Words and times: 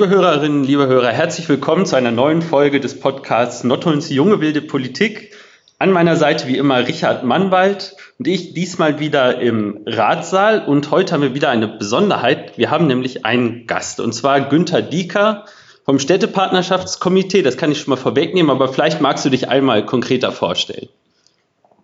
Liebe 0.00 0.14
Hörerinnen, 0.14 0.64
liebe 0.64 0.86
Hörer, 0.86 1.10
herzlich 1.10 1.46
willkommen 1.50 1.84
zu 1.84 1.94
einer 1.94 2.10
neuen 2.10 2.40
Folge 2.40 2.80
des 2.80 2.98
Podcasts 2.98 3.64
Nottulns 3.64 4.08
Junge 4.08 4.40
Wilde 4.40 4.62
Politik. 4.62 5.34
An 5.78 5.92
meiner 5.92 6.16
Seite 6.16 6.48
wie 6.48 6.56
immer 6.56 6.88
Richard 6.88 7.22
Mannwald 7.22 7.96
und 8.18 8.26
ich 8.26 8.54
diesmal 8.54 8.98
wieder 8.98 9.42
im 9.42 9.80
Ratssaal 9.84 10.64
und 10.66 10.90
heute 10.90 11.12
haben 11.12 11.20
wir 11.20 11.34
wieder 11.34 11.50
eine 11.50 11.68
Besonderheit. 11.68 12.56
Wir 12.56 12.70
haben 12.70 12.86
nämlich 12.86 13.26
einen 13.26 13.66
Gast 13.66 14.00
und 14.00 14.14
zwar 14.14 14.40
Günther 14.40 14.80
Dieker 14.80 15.44
vom 15.84 15.98
Städtepartnerschaftskomitee. 15.98 17.42
Das 17.42 17.58
kann 17.58 17.70
ich 17.70 17.80
schon 17.80 17.90
mal 17.90 18.00
vorwegnehmen, 18.00 18.50
aber 18.50 18.72
vielleicht 18.72 19.02
magst 19.02 19.26
du 19.26 19.28
dich 19.28 19.50
einmal 19.50 19.84
konkreter 19.84 20.32
vorstellen. 20.32 20.88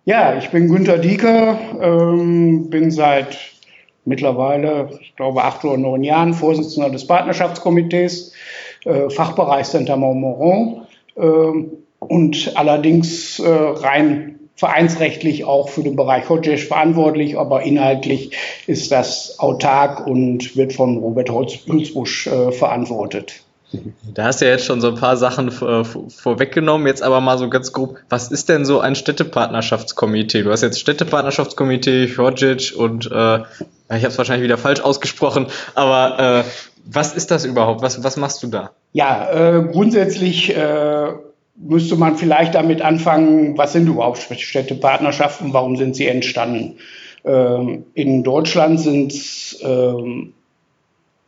Ja, 0.05 0.35
ich 0.39 0.49
bin 0.49 0.69
Günther 0.69 0.97
Dieker, 0.97 1.59
ähm, 1.79 2.71
bin 2.71 2.89
seit 2.89 3.37
mittlerweile, 4.07 4.89
ich 5.01 5.15
glaube, 5.15 5.43
acht 5.43 5.63
oder 5.65 5.77
neun 5.77 6.03
Jahren 6.03 6.33
Vorsitzender 6.33 6.89
des 6.89 7.05
Partnerschaftskomitees, 7.05 8.33
äh, 8.85 9.09
Fachbereich 9.09 9.67
Center 9.67 9.97
Montmoron 9.97 10.87
äh, 11.15 11.21
und 11.99 12.51
allerdings 12.55 13.39
äh, 13.39 13.49
rein 13.49 14.33
vereinsrechtlich 14.55 15.45
auch 15.45 15.69
für 15.69 15.83
den 15.83 15.95
Bereich 15.95 16.27
Hodges 16.29 16.63
verantwortlich, 16.63 17.37
aber 17.37 17.61
inhaltlich 17.61 18.31
ist 18.65 18.91
das 18.91 19.37
autark 19.37 20.07
und 20.07 20.55
wird 20.55 20.73
von 20.73 20.97
Robert 20.97 21.29
Hülsbusch 21.29 22.25
äh, 22.25 22.51
verantwortet. 22.51 23.43
Da 24.13 24.23
hast 24.23 24.41
du 24.41 24.45
ja 24.45 24.51
jetzt 24.51 24.65
schon 24.65 24.79
so 24.79 24.89
ein 24.89 24.95
paar 24.95 25.17
Sachen 25.17 25.51
vorweggenommen. 25.51 26.87
Jetzt 26.87 27.03
aber 27.03 27.19
mal 27.19 27.37
so 27.37 27.49
ganz 27.49 27.73
grob. 27.73 27.97
Was 28.09 28.31
ist 28.31 28.49
denn 28.49 28.65
so 28.65 28.79
ein 28.79 28.95
Städtepartnerschaftskomitee? 28.95 30.43
Du 30.43 30.51
hast 30.51 30.61
jetzt 30.61 30.79
Städtepartnerschaftskomitee, 30.79 32.07
Hodgic 32.17 32.73
und 32.77 33.11
äh, 33.11 33.39
ich 33.89 34.03
habe 34.03 34.07
es 34.07 34.17
wahrscheinlich 34.17 34.43
wieder 34.43 34.57
falsch 34.57 34.81
ausgesprochen, 34.81 35.47
aber 35.75 36.43
äh, 36.45 36.49
was 36.85 37.13
ist 37.13 37.31
das 37.31 37.45
überhaupt? 37.45 37.81
Was, 37.81 38.03
was 38.03 38.17
machst 38.17 38.41
du 38.43 38.47
da? 38.47 38.71
Ja, 38.93 39.29
äh, 39.31 39.63
grundsätzlich 39.63 40.55
äh, 40.55 41.13
müsste 41.55 41.95
man 41.95 42.15
vielleicht 42.15 42.55
damit 42.55 42.81
anfangen, 42.81 43.57
was 43.57 43.73
sind 43.73 43.87
überhaupt 43.87 44.19
Städtepartnerschaften, 44.19 45.53
warum 45.53 45.75
sind 45.75 45.95
sie 45.95 46.07
entstanden? 46.07 46.77
Ähm, 47.25 47.85
in 47.93 48.23
Deutschland 48.23 48.79
sind 48.79 49.11
es 49.11 49.59
ähm, 49.61 50.33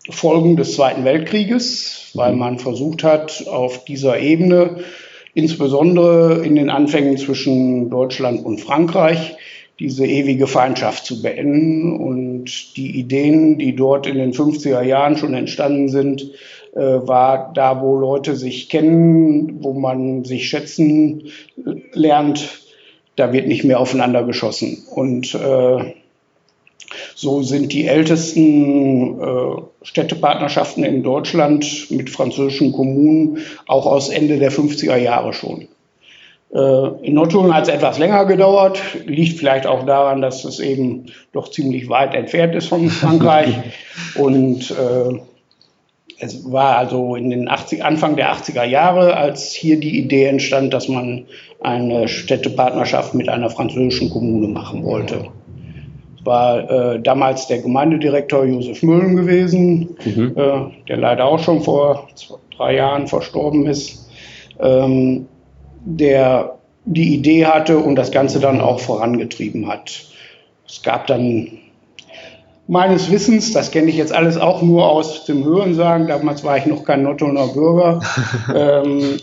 Folgen 0.10 0.56
des 0.56 0.74
Zweiten 0.74 1.06
Weltkrieges, 1.06 2.12
weil 2.14 2.34
mhm. 2.34 2.40
man 2.40 2.60
versucht 2.60 3.04
hat, 3.04 3.48
auf 3.48 3.86
dieser 3.86 4.20
Ebene, 4.20 4.78
insbesondere 5.34 6.46
in 6.46 6.56
den 6.56 6.70
Anfängen 6.70 7.18
zwischen 7.18 7.90
Deutschland 7.90 8.46
und 8.46 8.60
Frankreich, 8.60 9.38
diese 9.80 10.06
ewige 10.06 10.48
Feindschaft 10.48 11.06
zu 11.06 11.22
beenden. 11.22 11.98
Und 11.98 12.76
die 12.76 13.00
Ideen, 13.00 13.58
die 13.58 13.76
dort 13.76 14.08
in 14.08 14.18
den 14.18 14.34
50er 14.34 14.82
Jahren 14.82 15.18
schon 15.18 15.34
entstanden 15.34 15.88
sind, 15.88 16.32
äh, 16.76 16.80
war 16.80 17.52
da, 17.54 17.82
wo 17.82 17.98
Leute 17.98 18.36
sich 18.36 18.70
kennen, 18.70 19.64
wo 19.64 19.74
man 19.74 20.26
sich 20.26 20.50
schätzen 20.50 21.24
lernt, 21.94 22.62
da 23.16 23.34
wird 23.34 23.48
nicht 23.48 23.64
mehr 23.64 23.80
aufeinander 23.80 24.24
geschossen. 24.24 24.84
Und 24.94 25.34
äh, 25.34 25.94
so 27.20 27.44
sind 27.44 27.74
die 27.74 27.86
ältesten 27.86 29.20
äh, 29.20 29.62
Städtepartnerschaften 29.82 30.86
in 30.86 31.04
Deutschland 31.04 31.88
mit 31.90 32.10
französischen 32.10 32.72
Kommunen 32.72 33.40
auch 33.68 33.86
aus 33.86 34.08
Ende 34.08 34.38
der 34.38 34.54
50er 34.54 34.96
Jahre 34.96 35.34
schon. 35.34 35.68
Äh, 36.54 36.88
in 37.06 37.16
Nottuln 37.16 37.54
hat 37.54 37.64
es 37.64 37.74
etwas 37.74 38.00
länger 38.00 38.24
gedauert, 38.24 38.80
liegt 39.06 39.38
vielleicht 39.38 39.68
auch 39.68 39.86
daran, 39.86 40.22
dass 40.22 40.46
es 40.46 40.62
eben 40.62 41.08
doch 41.34 41.52
ziemlich 41.52 41.90
weit 41.90 42.16
entfernt 42.16 42.56
ist 42.56 42.68
von 42.68 42.90
Frankreich. 42.90 43.54
Und 44.16 44.72
äh, 44.72 45.20
es 46.20 46.50
war 46.50 46.78
also 46.78 47.18
in 47.18 47.32
den 47.32 47.50
80, 47.50 47.84
Anfang 47.84 48.16
der 48.16 48.34
80er 48.34 48.64
Jahre, 48.64 49.18
als 49.18 49.52
hier 49.52 49.78
die 49.78 50.00
Idee 50.00 50.24
entstand, 50.24 50.74
dass 50.74 50.88
man 50.88 51.26
eine 51.60 52.08
Städtepartnerschaft 52.08 53.14
mit 53.14 53.28
einer 53.28 53.50
französischen 53.50 54.10
Kommune 54.10 54.48
machen 54.48 54.86
wollte 54.86 55.26
war 56.30 56.70
äh, 56.70 57.02
damals 57.02 57.48
der 57.48 57.58
Gemeindedirektor 57.58 58.46
Josef 58.46 58.84
Müllen 58.84 59.16
gewesen, 59.16 59.98
mhm. 60.06 60.34
äh, 60.36 60.86
der 60.88 60.98
leider 60.98 61.26
auch 61.26 61.40
schon 61.40 61.62
vor 61.62 62.08
zwei, 62.14 62.36
drei 62.56 62.76
Jahren 62.76 63.08
verstorben 63.08 63.66
ist, 63.66 64.08
ähm, 64.60 65.28
der 65.84 66.56
die 66.86 67.16
Idee 67.16 67.48
hatte 67.48 67.80
und 67.80 67.96
das 67.96 68.12
Ganze 68.12 68.40
dann 68.40 68.62
auch 68.62 68.80
vorangetrieben 68.80 69.68
hat. 69.68 70.06
Es 70.68 70.84
gab 70.84 71.08
dann 71.08 71.48
meines 72.68 73.10
Wissens, 73.12 73.52
das 73.52 73.72
kenne 73.72 73.90
ich 73.90 73.98
jetzt 73.98 74.14
alles 74.14 74.38
auch 74.38 74.62
nur 74.62 74.88
aus 74.88 75.26
dem 75.26 75.44
Hörensagen, 75.44 76.08
damals 76.08 76.44
war 76.44 76.58
ich 76.58 76.68
noch 76.68 76.84
kein 76.84 77.02
Nottoner 77.02 77.48
Bürger, 77.48 78.02
ähm, 78.56 79.20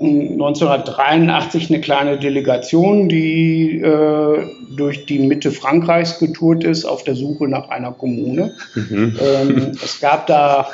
1983 0.00 1.70
eine 1.70 1.80
kleine 1.80 2.18
Delegation, 2.18 3.08
die 3.08 3.80
äh, 3.80 4.46
durch 4.76 5.06
die 5.06 5.18
Mitte 5.18 5.50
Frankreichs 5.50 6.20
getourt 6.20 6.62
ist 6.62 6.84
auf 6.84 7.02
der 7.02 7.16
Suche 7.16 7.48
nach 7.48 7.68
einer 7.68 7.92
Kommune. 7.92 8.54
Mhm. 8.74 9.18
Ähm, 9.20 9.72
es 9.82 10.00
gab 10.00 10.28
da 10.28 10.68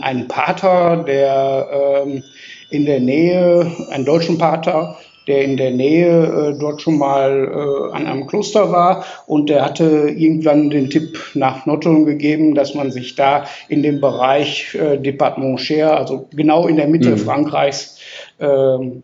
einen 0.00 0.28
Pater, 0.28 1.04
der 1.04 2.04
ähm, 2.06 2.22
in 2.70 2.86
der 2.86 3.00
Nähe, 3.00 3.70
einen 3.90 4.04
deutschen 4.04 4.38
Pater, 4.38 4.96
der 5.28 5.44
in 5.44 5.56
der 5.56 5.70
Nähe 5.70 6.54
äh, 6.54 6.58
dort 6.58 6.80
schon 6.80 6.98
mal 6.98 7.44
äh, 7.92 7.94
an 7.94 8.06
einem 8.06 8.26
Kloster 8.26 8.72
war 8.72 9.04
und 9.26 9.50
der 9.50 9.64
hatte 9.64 10.08
irgendwann 10.08 10.70
den 10.70 10.88
Tipp 10.88 11.18
nach 11.34 11.66
Notteln 11.66 12.06
gegeben, 12.06 12.54
dass 12.54 12.74
man 12.74 12.90
sich 12.90 13.14
da 13.14 13.44
in 13.68 13.82
dem 13.82 14.00
Bereich 14.00 14.74
äh, 14.74 14.96
Departement 14.96 15.60
Cher, 15.60 15.96
also 15.96 16.26
genau 16.34 16.66
in 16.66 16.76
der 16.76 16.88
Mitte 16.88 17.10
mhm. 17.10 17.18
Frankreichs, 17.18 17.97
ähm, 18.40 19.02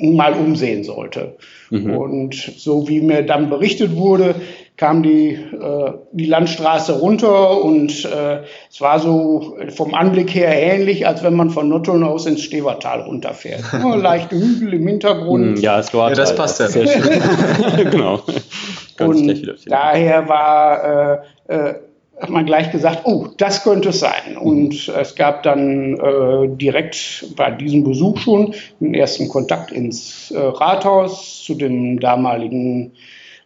mal 0.00 0.32
umsehen 0.34 0.84
sollte. 0.84 1.36
Mhm. 1.70 1.96
Und 1.96 2.34
so 2.34 2.88
wie 2.88 3.00
mir 3.00 3.22
dann 3.22 3.50
berichtet 3.50 3.96
wurde, 3.96 4.34
kam 4.76 5.02
die, 5.02 5.32
äh, 5.32 5.92
die 6.12 6.24
Landstraße 6.24 6.98
runter 7.00 7.62
und 7.62 8.06
äh, 8.06 8.38
es 8.70 8.80
war 8.80 8.98
so 8.98 9.58
vom 9.76 9.92
Anblick 9.92 10.34
her 10.34 10.50
ähnlich, 10.50 11.06
als 11.06 11.22
wenn 11.22 11.34
man 11.34 11.50
von 11.50 11.68
Notteln 11.68 12.02
aus 12.02 12.24
ins 12.24 12.42
Stevertal 12.42 13.02
runterfährt. 13.02 13.62
Ja, 13.72 13.94
leichte 13.94 14.36
Hügel 14.36 14.74
im 14.74 14.86
Hintergrund. 14.86 15.56
Hm, 15.56 15.62
ja, 15.62 15.80
es 15.80 15.92
war 15.92 16.08
ja, 16.08 16.14
das 16.14 16.34
passt 16.34 16.60
ja. 16.60 16.68
Sehr 16.68 16.86
schön. 16.88 17.90
genau. 17.90 18.20
Ganz 18.96 19.20
und 19.20 19.56
daher 19.66 20.28
war 20.28 21.22
äh, 21.48 21.54
äh, 21.54 21.74
hat 22.20 22.30
man 22.30 22.44
gleich 22.44 22.70
gesagt, 22.70 23.02
oh, 23.04 23.28
das 23.36 23.62
könnte 23.64 23.90
es 23.90 24.00
sein. 24.00 24.36
Und 24.38 24.88
es 24.88 25.14
gab 25.14 25.42
dann 25.42 25.94
äh, 25.94 26.48
direkt 26.56 27.34
bei 27.36 27.50
diesem 27.50 27.84
Besuch 27.84 28.18
schon 28.18 28.54
den 28.78 28.94
ersten 28.94 29.28
Kontakt 29.28 29.72
ins 29.72 30.30
äh, 30.30 30.38
Rathaus 30.38 31.42
zu 31.42 31.54
dem 31.54 31.98
damaligen 31.98 32.92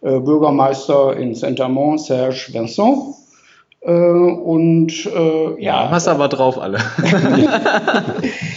äh, 0.02 0.18
Bürgermeister 0.18 1.16
in 1.16 1.34
Saint-Amand, 1.34 2.00
Serge 2.00 2.48
Vincent. 2.52 3.14
Äh, 3.80 3.92
und 3.92 5.06
äh, 5.06 5.62
ja. 5.62 5.90
Hast 5.90 6.08
aber 6.08 6.28
drauf 6.28 6.58
alle. 6.58 6.78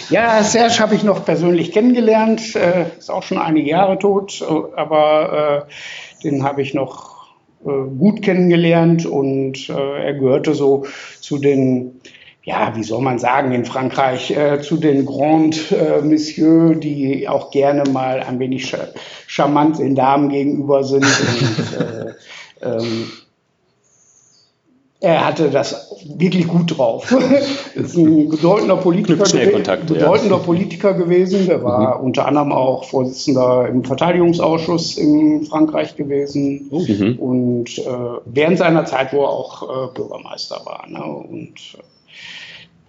ja, 0.10 0.42
Serge 0.42 0.80
habe 0.80 0.96
ich 0.96 1.04
noch 1.04 1.26
persönlich 1.26 1.72
kennengelernt, 1.72 2.56
äh, 2.56 2.86
ist 2.98 3.12
auch 3.12 3.24
schon 3.24 3.38
einige 3.38 3.70
Jahre 3.70 4.00
tot, 4.00 4.44
aber 4.76 5.68
den 6.24 6.44
habe 6.44 6.62
ich 6.62 6.74
noch 6.74 7.07
äh, 7.07 7.07
gut 7.98 8.22
kennengelernt 8.22 9.06
und 9.06 9.70
äh, 9.70 10.06
er 10.06 10.14
gehörte 10.14 10.54
so 10.54 10.86
zu 11.20 11.38
den 11.38 12.00
ja, 12.48 12.74
wie 12.78 12.84
soll 12.84 13.02
man 13.02 13.20
sagen, 13.20 13.52
in 13.52 13.66
Frankreich 13.66 14.32
äh, 14.32 14.62
zu 14.62 14.78
den 14.78 15.06
Grand 15.06 15.70
äh, 15.74 16.02
Messieurs, 16.02 16.80
die 16.80 17.28
auch 17.28 17.52
gerne 17.52 17.84
mal 17.92 18.22
ein 18.22 18.40
wenig 18.40 18.74
charmant 19.28 19.80
den 19.80 19.96
Damen 19.96 20.30
gegenüber 20.30 20.86
sind. 20.86 21.04
Und, 21.04 21.78
äh, 22.62 22.76
ähm, 22.78 23.12
er 25.00 25.28
hatte 25.28 25.52
das 25.52 25.96
wirklich 26.18 26.48
gut 26.48 26.78
drauf. 26.78 27.12
ist 27.76 27.96
ein 27.96 28.30
bedeutender 28.30 28.78
Politiker, 28.78 29.24
bedeutender 29.24 30.38
ja. 30.38 30.44
Politiker 30.44 30.94
gewesen. 30.96 31.46
Der 31.46 31.64
war 31.64 32.00
mhm. 32.00 32.06
unter 32.06 32.28
anderem 32.28 32.52
auch 32.52 32.84
Vorsitzender 32.86 33.68
im 33.68 33.84
Verteidigungsausschuss 33.84 34.98
in 34.98 35.46
Frankreich 35.46 35.96
gewesen 35.96 36.70
mhm. 36.72 37.20
und 37.20 37.78
äh, 37.78 37.84
während 38.26 38.58
seiner 38.58 38.86
Zeit, 38.86 39.14
wo 39.14 39.22
er 39.24 39.30
auch 39.30 39.64
äh, 39.64 39.94
Bürgermeister 39.94 40.62
war. 40.66 40.88
Ne? 40.88 41.04
Und 41.04 41.54
äh, 41.78 41.84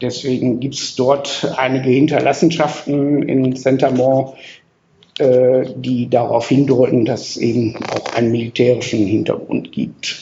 deswegen 0.00 0.60
gibt 0.60 0.76
es 0.76 0.96
dort 0.96 1.54
einige 1.58 1.90
Hinterlassenschaften 1.90 3.22
in 3.22 3.54
Saint-Amand, 3.54 4.30
äh, 5.18 5.66
die 5.76 6.08
darauf 6.08 6.48
hindeuten, 6.48 7.04
dass 7.04 7.30
es 7.30 7.36
eben 7.36 7.76
auch 7.92 8.14
einen 8.14 8.30
militärischen 8.30 9.04
Hintergrund 9.04 9.72
gibt. 9.72 10.16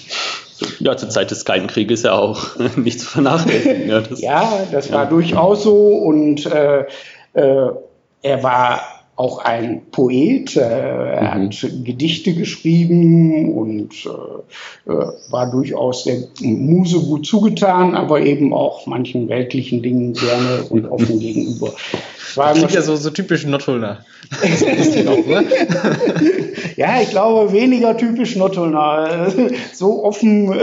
Ja, 0.81 0.97
zur 0.97 1.11
Zeit 1.11 1.31
des 1.31 1.45
Kalten 1.45 1.67
Krieges 1.67 2.03
ja 2.03 2.13
auch 2.13 2.57
nicht 2.77 3.01
zu 3.01 3.07
vernachlässigen. 3.07 3.89
Ja, 3.89 4.01
das, 4.01 4.21
ja, 4.21 4.67
das 4.71 4.93
war 4.93 5.05
ja. 5.05 5.11
durchaus 5.11 5.63
so 5.63 5.89
und 5.97 6.47
äh, 6.47 6.85
äh, 7.35 7.71
er 8.23 8.43
war 8.43 8.81
auch 9.17 9.39
ein 9.39 9.83
Poet. 9.91 10.57
Äh, 10.57 10.61
er 10.61 11.35
mhm. 11.35 11.47
hat 11.47 11.67
Gedichte 11.85 12.35
geschrieben 12.35 13.53
und 13.55 13.93
äh, 14.07 14.91
äh, 14.91 15.07
war 15.31 15.51
durchaus 15.51 16.05
der 16.05 16.19
Muse 16.41 17.01
gut 17.01 17.27
zugetan, 17.27 17.95
aber 17.95 18.21
eben 18.21 18.53
auch 18.53 18.87
manchen 18.87 19.29
weltlichen 19.29 19.83
Dingen 19.83 20.13
gerne 20.13 20.65
und 20.69 20.87
offen 20.87 21.19
gegenüber. 21.21 21.73
War 22.37 22.49
das 22.49 22.59
klingt 22.59 22.73
ja 22.73 22.83
so, 22.83 22.97
so 22.97 23.11
typisch 23.11 23.47
Nottulner. 23.47 24.05
ja, 26.77 27.01
ich 27.01 27.11
glaube, 27.11 27.53
weniger 27.53 27.97
typisch 27.97 28.37
Nottulner. 28.37 29.33
So 29.73 30.05
offen 30.05 30.53
äh, 30.59 30.63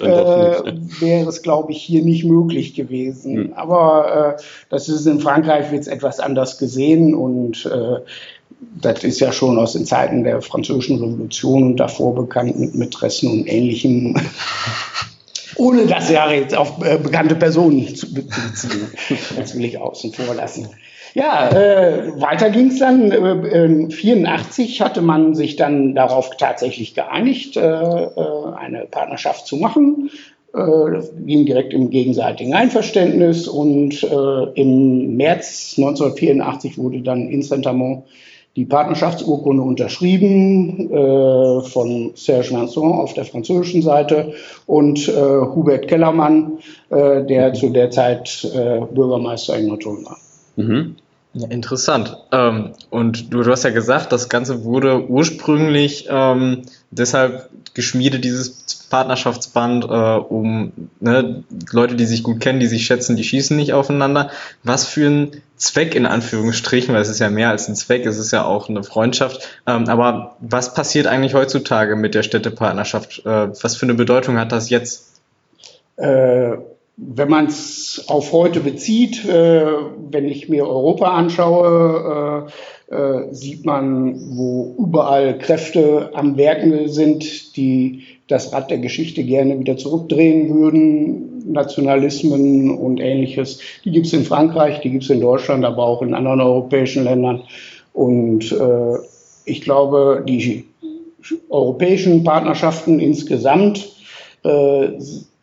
wäre 0.00 1.28
es, 1.28 1.42
glaube 1.42 1.72
ich, 1.72 1.82
hier 1.82 2.02
nicht 2.02 2.24
möglich 2.24 2.74
gewesen. 2.74 3.36
Hm. 3.36 3.52
Aber 3.54 4.36
äh, 4.38 4.42
das 4.70 4.88
ist 4.88 5.06
in 5.06 5.20
Frankreich 5.20 5.70
wird 5.72 5.82
es 5.82 5.88
etwas 5.88 6.20
anders 6.20 6.58
gesehen 6.58 7.14
und 7.14 7.66
äh, 7.66 8.00
das 8.80 9.04
ist 9.04 9.20
ja 9.20 9.32
schon 9.32 9.58
aus 9.58 9.72
den 9.72 9.84
Zeiten 9.84 10.24
der 10.24 10.42
Französischen 10.42 10.98
Revolution 10.98 11.62
und 11.64 11.76
davor 11.76 12.14
bekannt 12.14 12.58
mit 12.58 12.74
Mätressen 12.74 13.30
und 13.30 13.46
Ähnlichem. 13.46 14.16
Ohne 15.56 15.86
das 15.86 16.10
ja 16.10 16.30
jetzt 16.30 16.54
auf 16.54 16.84
äh, 16.84 16.98
bekannte 16.98 17.34
Personen 17.34 17.94
zu, 17.94 18.06
zu 18.06 18.14
beziehen. 18.14 18.88
Das 19.36 19.56
will 19.56 19.64
ich 19.64 19.78
außen 19.78 20.12
vor 20.12 20.34
lassen. 20.34 20.68
Ja, 21.16 21.48
äh, 21.48 22.20
weiter 22.20 22.50
ging 22.50 22.66
es 22.66 22.78
dann. 22.78 23.10
Äh, 23.10 23.90
84 23.90 24.82
hatte 24.82 25.00
man 25.00 25.34
sich 25.34 25.56
dann 25.56 25.94
darauf 25.94 26.36
tatsächlich 26.36 26.94
geeinigt, 26.94 27.56
äh, 27.56 27.62
äh 27.62 28.52
eine 28.54 28.84
Partnerschaft 28.90 29.46
zu 29.46 29.56
machen. 29.56 30.10
Äh, 30.52 30.58
das 30.92 31.10
ging 31.24 31.46
direkt 31.46 31.72
im 31.72 31.88
gegenseitigen 31.88 32.52
Einverständnis 32.52 33.48
und 33.48 34.02
äh, 34.02 34.60
im 34.60 35.16
März 35.16 35.76
1984 35.78 36.76
wurde 36.76 37.00
dann 37.00 37.28
in 37.28 37.40
Saint-Amand 37.40 38.02
die 38.54 38.66
Partnerschaftsurkunde 38.66 39.62
unterschrieben 39.62 40.90
äh, 40.90 41.62
von 41.62 42.10
Serge 42.14 42.50
Vincent 42.50 42.76
auf 42.76 43.14
der 43.14 43.24
französischen 43.24 43.80
Seite 43.80 44.34
und 44.66 45.08
äh, 45.08 45.12
Hubert 45.14 45.88
Kellermann, 45.88 46.58
äh, 46.90 47.24
der 47.24 47.54
zu 47.54 47.70
der 47.70 47.90
Zeit 47.90 48.46
Bürgermeister 48.92 49.56
in 49.56 49.68
Nothon 49.68 50.04
war. 50.04 50.18
Mhm. 50.56 50.96
Ja, 51.38 51.48
interessant. 51.48 52.16
Ähm, 52.32 52.72
und 52.88 53.30
du, 53.32 53.42
du, 53.42 53.50
hast 53.50 53.62
ja 53.62 53.70
gesagt, 53.70 54.10
das 54.10 54.30
Ganze 54.30 54.64
wurde 54.64 55.06
ursprünglich 55.06 56.06
ähm, 56.08 56.62
deshalb 56.90 57.50
geschmiedet, 57.74 58.24
dieses 58.24 58.86
Partnerschaftsband, 58.88 59.84
äh, 59.84 59.86
um 59.86 60.72
ne, 60.98 61.44
Leute, 61.72 61.94
die 61.94 62.06
sich 62.06 62.22
gut 62.22 62.40
kennen, 62.40 62.58
die 62.58 62.66
sich 62.66 62.86
schätzen, 62.86 63.16
die 63.16 63.24
schießen 63.24 63.54
nicht 63.54 63.74
aufeinander. 63.74 64.30
Was 64.62 64.86
für 64.86 65.08
ein 65.10 65.42
Zweck 65.58 65.94
in 65.94 66.06
Anführungsstrichen, 66.06 66.94
weil 66.94 67.02
es 67.02 67.10
ist 67.10 67.18
ja 67.18 67.28
mehr 67.28 67.50
als 67.50 67.68
ein 67.68 67.76
Zweck, 67.76 68.06
es 68.06 68.16
ist 68.16 68.30
ja 68.30 68.46
auch 68.46 68.70
eine 68.70 68.82
Freundschaft. 68.82 69.46
Ähm, 69.66 69.90
aber 69.90 70.36
was 70.40 70.72
passiert 70.72 71.06
eigentlich 71.06 71.34
heutzutage 71.34 71.96
mit 71.96 72.14
der 72.14 72.22
Städtepartnerschaft? 72.22 73.26
Äh, 73.26 73.48
was 73.62 73.76
für 73.76 73.84
eine 73.84 73.94
Bedeutung 73.94 74.38
hat 74.38 74.52
das 74.52 74.70
jetzt? 74.70 75.20
Äh 75.96 76.56
wenn 76.96 77.28
man 77.28 77.46
es 77.46 78.04
auf 78.08 78.32
heute 78.32 78.60
bezieht, 78.60 79.24
äh, 79.24 79.66
wenn 80.10 80.28
ich 80.28 80.48
mir 80.48 80.66
Europa 80.66 81.12
anschaue, 81.12 82.48
äh, 82.90 82.94
äh, 82.94 83.34
sieht 83.34 83.66
man, 83.66 84.36
wo 84.36 84.74
überall 84.78 85.38
Kräfte 85.38 86.10
am 86.14 86.36
Werken 86.36 86.88
sind, 86.88 87.56
die 87.56 88.04
das 88.28 88.52
Rad 88.52 88.70
der 88.70 88.78
Geschichte 88.78 89.24
gerne 89.24 89.58
wieder 89.58 89.76
zurückdrehen 89.76 90.54
würden. 90.54 91.52
Nationalismen 91.52 92.76
und 92.76 92.98
ähnliches. 92.98 93.60
Die 93.84 93.92
gibt 93.92 94.06
es 94.06 94.12
in 94.12 94.24
Frankreich, 94.24 94.80
die 94.80 94.90
gibt 94.90 95.04
es 95.04 95.10
in 95.10 95.20
Deutschland, 95.20 95.64
aber 95.64 95.84
auch 95.84 96.02
in 96.02 96.14
anderen 96.14 96.40
europäischen 96.40 97.04
Ländern. 97.04 97.42
Und 97.92 98.50
äh, 98.52 98.98
ich 99.44 99.60
glaube, 99.60 100.24
die 100.26 100.64
europäischen 101.48 102.24
Partnerschaften 102.24 103.00
insgesamt 103.00 103.88
äh, 104.44 104.88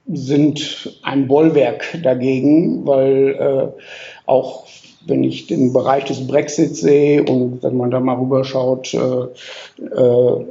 sind 0.07 0.99
ein 1.03 1.27
Bollwerk 1.27 1.99
dagegen, 2.03 2.85
weil 2.85 3.35
äh, 3.39 3.81
auch 4.25 4.65
wenn 5.05 5.23
ich 5.23 5.47
den 5.47 5.73
Bereich 5.73 6.05
des 6.05 6.27
Brexit 6.27 6.75
sehe 6.75 7.23
und 7.23 7.63
wenn 7.63 7.77
man 7.77 7.91
da 7.91 7.99
mal 7.99 8.17
rüberschaut, 8.17 8.93
äh, 8.93 9.83
äh, 9.83 10.45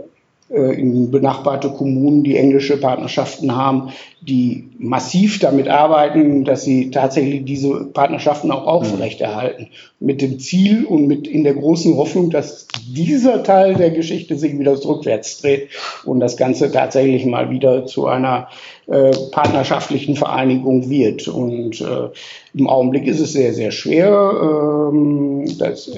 in 0.52 1.10
benachbarte 1.10 1.70
Kommunen, 1.70 2.24
die 2.24 2.36
englische 2.36 2.76
Partnerschaften 2.76 3.56
haben, 3.56 3.90
die 4.20 4.68
massiv 4.78 5.38
damit 5.38 5.68
arbeiten, 5.68 6.44
dass 6.44 6.62
sie 6.62 6.90
tatsächlich 6.90 7.44
diese 7.44 7.86
Partnerschaften 7.86 8.50
auch 8.50 8.66
aufrechterhalten. 8.66 9.68
Mit 9.98 10.20
dem 10.20 10.38
Ziel 10.38 10.84
und 10.84 11.06
mit 11.06 11.26
in 11.26 11.42
der 11.42 11.54
großen 11.54 11.96
Hoffnung, 11.96 12.30
dass 12.30 12.68
dieser 12.86 13.42
Teil 13.42 13.74
der 13.74 13.90
Geschichte 13.90 14.36
sich 14.36 14.58
wieder 14.58 14.72
rückwärts 14.72 15.40
dreht 15.40 15.68
und 16.04 16.20
das 16.20 16.36
Ganze 16.36 16.70
tatsächlich 16.70 17.24
mal 17.26 17.50
wieder 17.50 17.86
zu 17.86 18.06
einer 18.06 18.48
äh, 18.86 19.12
partnerschaftlichen 19.30 20.16
Vereinigung 20.16 20.90
wird. 20.90 21.28
Und 21.28 21.80
äh, 21.80 22.08
im 22.54 22.68
Augenblick 22.68 23.06
ist 23.06 23.20
es 23.20 23.32
sehr, 23.32 23.54
sehr 23.54 23.70
schwer. 23.70 24.90
Ähm, 24.92 25.46
das 25.58 25.90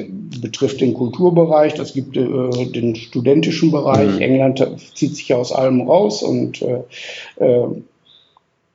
betrifft 0.44 0.82
den 0.82 0.93
Kulturbereich, 0.93 1.73
das 1.73 1.94
gibt 1.94 2.19
äh, 2.19 2.67
den 2.67 2.94
studentischen 2.94 3.73
Bereich. 3.73 4.12
Mhm. 4.17 4.20
England 4.20 4.67
zieht 4.94 5.17
sich 5.17 5.32
aus 5.32 5.52
allem 5.52 5.81
raus 5.81 6.23
und 6.23 6.61
äh, 6.61 6.82
äh, 7.43 7.67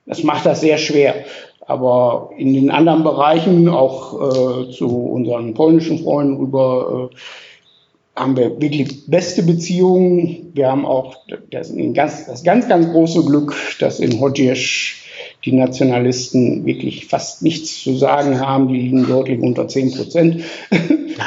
das 0.04 0.24
macht 0.24 0.44
das 0.44 0.60
sehr 0.60 0.78
schwer. 0.78 1.14
Aber 1.60 2.30
in 2.36 2.52
den 2.52 2.70
anderen 2.72 3.04
Bereichen, 3.04 3.68
auch 3.68 4.14
äh, 4.14 4.72
zu 4.72 4.88
unseren 4.88 5.54
polnischen 5.54 6.02
Freunden 6.02 6.38
rüber, 6.38 7.10
äh, 7.12 8.20
haben 8.20 8.36
wir 8.36 8.60
wirklich 8.60 9.06
beste 9.06 9.44
Beziehungen. 9.44 10.50
Wir 10.52 10.72
haben 10.72 10.84
auch 10.84 11.14
das, 11.50 11.72
ganz, 11.94 12.26
das 12.26 12.42
ganz, 12.42 12.68
ganz 12.68 12.90
große 12.90 13.24
Glück, 13.24 13.54
dass 13.78 14.00
in 14.00 14.18
Hodjes 14.20 14.96
die 15.44 15.52
Nationalisten 15.52 16.66
wirklich 16.66 17.06
fast 17.06 17.42
nichts 17.42 17.82
zu 17.82 17.96
sagen 17.96 18.40
haben. 18.40 18.68
Die 18.68 18.78
liegen 18.78 19.06
deutlich 19.06 19.40
unter 19.40 19.68
10 19.68 19.92
Prozent. 19.92 20.44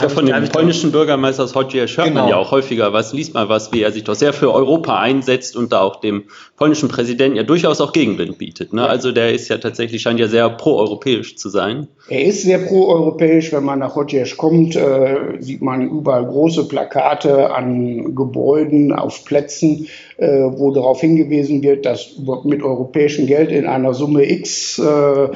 Ja, 0.02 0.10
von 0.10 0.26
dem 0.26 0.50
polnischen 0.50 0.92
Bürgermeister 0.92 1.46
Hodges 1.54 1.98
hört 1.98 2.08
genau. 2.08 2.22
man 2.22 2.30
ja 2.30 2.38
auch 2.38 2.52
häufiger 2.52 2.94
was, 2.94 3.14
liest 3.14 3.34
mal 3.34 3.50
was, 3.50 3.72
wie 3.74 3.82
er 3.82 3.92
sich 3.92 4.04
doch 4.04 4.16
sehr 4.16 4.34
für 4.34 4.54
Europa 4.54 5.00
einsetzt 5.00 5.56
und 5.56 5.72
da 5.72 5.82
auch 5.82 5.98
dem 5.98 6.24
polnischen 6.58 6.90
Präsidenten 6.90 7.38
ja 7.38 7.44
durchaus 7.44 7.82
auch 7.82 7.94
Gegenwind 7.94 8.38
bietet. 8.38 8.74
Ne? 8.74 8.82
Ja. 8.82 8.88
Also 8.88 9.12
der 9.12 9.34
ist 9.34 9.50
ja 9.50 9.58
tatsächlich, 9.58 10.02
scheint 10.02 10.20
ja 10.20 10.28
sehr 10.28 10.50
proeuropäisch 10.50 11.36
zu 11.36 11.50
sein. 11.50 11.88
Er 12.10 12.24
ist 12.24 12.44
sehr 12.44 12.60
proeuropäisch. 12.60 13.52
Wenn 13.52 13.64
man 13.64 13.80
nach 13.80 13.96
Hodges 13.96 14.38
kommt, 14.38 14.76
äh, 14.76 15.16
sieht 15.40 15.62
man 15.62 15.90
überall 15.90 16.26
große 16.26 16.68
Plakate 16.68 17.54
an 17.54 18.16
Gebäuden, 18.16 18.94
auf 18.94 19.26
Plätzen, 19.26 19.88
äh, 20.18 20.28
wo 20.28 20.72
darauf 20.72 21.02
hingewiesen 21.02 21.62
wird, 21.62 21.86
dass 21.86 22.14
mit 22.44 22.64
europäischem 22.64 23.28
Geld 23.28 23.52
in 23.52 23.66
einer 23.68 23.94
Summe 24.04 24.30
X 24.30 24.80
äh, 24.80 25.30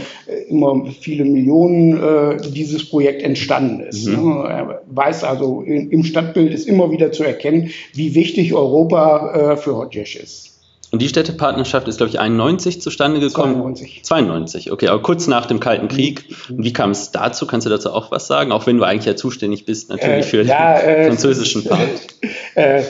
immer 0.50 0.86
viele 1.00 1.24
Millionen 1.24 2.04
äh, 2.04 2.38
dieses 2.52 2.90
Projekt 2.90 3.24
entstanden 3.24 3.80
ist. 3.80 4.08
Mhm. 4.08 4.14
Ne? 4.14 4.50
Er 4.50 4.82
weiß 4.88 5.24
also, 5.24 5.62
im 5.62 6.04
Stadtbild 6.04 6.54
ist 6.54 6.68
immer 6.68 6.92
wieder 6.92 7.14
zu 7.14 7.24
erkennen, 7.24 7.70
wie 7.94 8.14
wichtig 8.14 8.54
Europa 8.54 9.54
äh, 9.54 9.58
für 9.58 9.78
Hodges 9.78 10.16
ist. 10.16 10.60
Und 10.92 11.02
die 11.02 11.08
Städtepartnerschaft 11.08 11.88
ist, 11.88 11.98
glaube 11.98 12.10
ich, 12.10 12.20
91 12.20 12.82
zustande 12.82 13.22
gekommen. 13.22 13.56
92. 13.56 14.04
92, 14.04 14.72
okay, 14.74 14.88
aber 14.90 15.02
kurz 15.02 15.28
nach 15.28 15.46
dem 15.46 15.62
Kalten 15.62 15.88
Krieg. 15.88 16.26
Und 16.50 16.64
wie 16.64 16.74
kam 16.74 16.92
es 16.92 17.12
dazu? 17.12 17.48
Kannst 17.48 17.66
du 17.66 17.70
dazu 17.70 17.92
auch 17.92 18.12
was 18.12 18.28
sagen? 18.28 18.52
Auch 18.52 18.68
wenn 18.68 18.78
du 18.78 18.84
eigentlich 18.84 19.06
ja 19.06 19.16
zuständig 19.16 19.66
bist, 19.66 19.90
natürlich 19.90 20.26
äh, 20.26 20.30
für 20.30 20.44
ja, 20.44 20.80
den 20.80 20.90
äh, 20.90 21.08
französischen 21.08 21.64
Part. 21.64 21.90
Äh, 22.56 22.82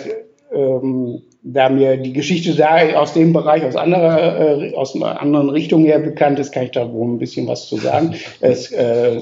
ähm, 0.54 1.22
da 1.44 1.70
mir 1.70 1.98
die 1.98 2.14
Geschichte 2.14 2.56
da 2.56 2.78
aus 3.00 3.14
dem 3.14 3.34
Bereich, 3.34 3.64
aus 3.64 3.76
anderer, 3.76 4.62
äh, 4.62 4.74
aus 4.76 4.96
einer 4.96 5.22
anderen 5.22 5.50
Richtung 5.50 5.86
her 5.86 6.00
bekannt 6.00 6.40
ist, 6.40 6.52
kann 6.52 6.64
ich 6.64 6.72
da 6.72 6.92
wohl 6.92 7.08
ein 7.08 7.20
bisschen 7.20 7.48
was 7.48 7.68
zu 7.68 7.78
sagen. 7.78 8.16
Es 8.42 8.72
äh, 8.72 9.22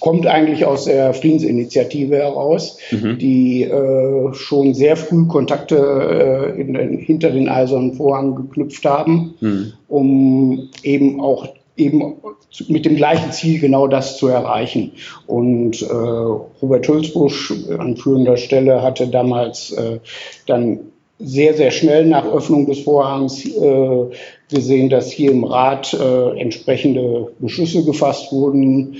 kommt 0.00 0.26
eigentlich 0.26 0.64
aus 0.64 0.84
der 0.84 1.14
Friedensinitiative 1.14 2.16
heraus, 2.16 2.78
mhm. 2.90 3.18
die 3.18 3.62
äh, 3.64 4.32
schon 4.34 4.74
sehr 4.74 4.96
früh 4.96 5.26
Kontakte 5.26 5.76
äh, 5.76 6.64
den, 6.64 6.98
hinter 6.98 7.30
den 7.30 7.48
eisernen 7.48 7.94
Vorhang 7.94 8.34
geknüpft 8.34 8.84
haben, 8.84 9.34
mhm. 9.40 9.72
um 9.88 10.68
eben 10.82 11.20
auch 11.20 11.48
eben 11.80 12.16
mit 12.68 12.84
dem 12.84 12.96
gleichen 12.96 13.32
Ziel 13.32 13.60
genau 13.60 13.86
das 13.86 14.18
zu 14.18 14.28
erreichen. 14.28 14.92
Und 15.26 15.82
äh, 15.82 15.86
Robert 15.86 16.86
Hülsbusch 16.86 17.52
an 17.78 17.96
führender 17.96 18.36
Stelle 18.36 18.82
hatte 18.82 19.08
damals 19.08 19.72
äh, 19.72 19.98
dann 20.46 20.80
sehr, 21.18 21.54
sehr 21.54 21.70
schnell 21.70 22.06
nach 22.06 22.26
Öffnung 22.26 22.66
des 22.66 22.80
Vorhangs 22.80 23.44
äh, 23.44 24.04
gesehen, 24.50 24.88
dass 24.88 25.10
hier 25.10 25.32
im 25.32 25.44
Rat 25.44 25.92
äh, 25.92 26.40
entsprechende 26.40 27.30
Beschlüsse 27.38 27.84
gefasst 27.84 28.32
wurden, 28.32 28.96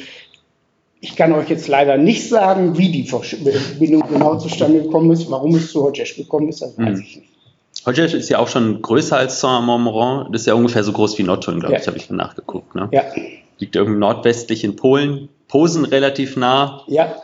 ich 1.00 1.16
kann 1.16 1.32
euch 1.32 1.49
jetzt 1.49 1.66
leider 1.66 1.96
nicht 1.96 2.28
sagen, 2.28 2.76
wie 2.76 2.90
die 2.90 3.04
Verbindung 3.04 4.02
genau 4.08 4.37
zustande 4.37 4.82
gekommen 4.82 5.10
ist. 5.10 5.30
Warum 5.30 5.54
es 5.54 5.72
zu 5.72 5.82
Hodges 5.82 6.14
gekommen 6.14 6.49
ist, 6.50 6.60
das 6.60 6.76
weiß 6.76 6.99
mhm. 6.99 7.02
ich 7.02 7.16
nicht. 7.16 7.28
Hodges 7.87 8.14
ist 8.14 8.28
ja 8.28 8.38
auch 8.38 8.49
schon 8.49 8.82
größer 8.82 9.16
als 9.16 9.40
Saint-Montmorin. 9.40 10.32
Das 10.32 10.42
ist 10.42 10.46
ja 10.46 10.54
ungefähr 10.54 10.84
so 10.84 10.92
groß 10.92 11.18
wie 11.18 11.22
Nottuln, 11.22 11.60
glaube 11.60 11.75
ja. 11.75 11.80
ich, 11.80 11.87
habe 11.87 11.96
ich 11.96 12.10
mal 12.10 12.16
nachgeguckt. 12.16 12.75
Ne? 12.75 12.88
Ja. 12.92 13.02
Liegt 13.58 13.76
irgendwie 13.76 13.99
nordwestlich 13.99 14.64
in 14.64 14.76
Polen. 14.76 15.28
Posen 15.49 15.84
relativ 15.84 16.37
nah. 16.37 16.82
Ja. 16.87 17.14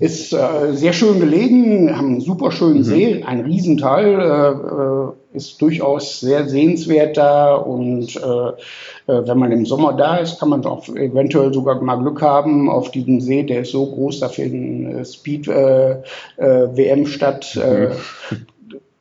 ist 0.00 0.32
äh, 0.32 0.72
sehr 0.72 0.92
schön 0.92 1.20
gelegen, 1.20 1.96
haben 1.96 2.06
einen 2.06 2.20
super 2.20 2.50
schönen 2.50 2.78
mhm. 2.78 2.84
See, 2.84 3.22
ein 3.22 3.40
Riesenteil, 3.40 4.20
äh, 4.20 4.50
äh, 4.50 5.36
ist 5.36 5.60
durchaus 5.62 6.20
sehr 6.20 6.48
sehenswert 6.48 7.16
da 7.16 7.54
und 7.54 8.16
äh, 8.16 9.12
äh, 9.12 9.26
wenn 9.28 9.38
man 9.38 9.52
im 9.52 9.66
Sommer 9.66 9.92
da 9.92 10.16
ist, 10.16 10.40
kann 10.40 10.48
man 10.48 10.64
auch 10.64 10.88
eventuell 10.88 11.52
sogar 11.52 11.80
mal 11.80 11.96
Glück 11.96 12.20
haben 12.20 12.68
auf 12.68 12.90
diesem 12.90 13.20
See, 13.20 13.44
der 13.44 13.60
ist 13.60 13.72
so 13.72 13.86
groß, 13.86 14.20
da 14.20 14.28
findet 14.28 15.06
Speed 15.06 15.48
äh, 15.48 15.92
äh, 16.36 16.76
WM 16.76 17.06
statt. 17.06 17.56
Mhm. 17.56 18.46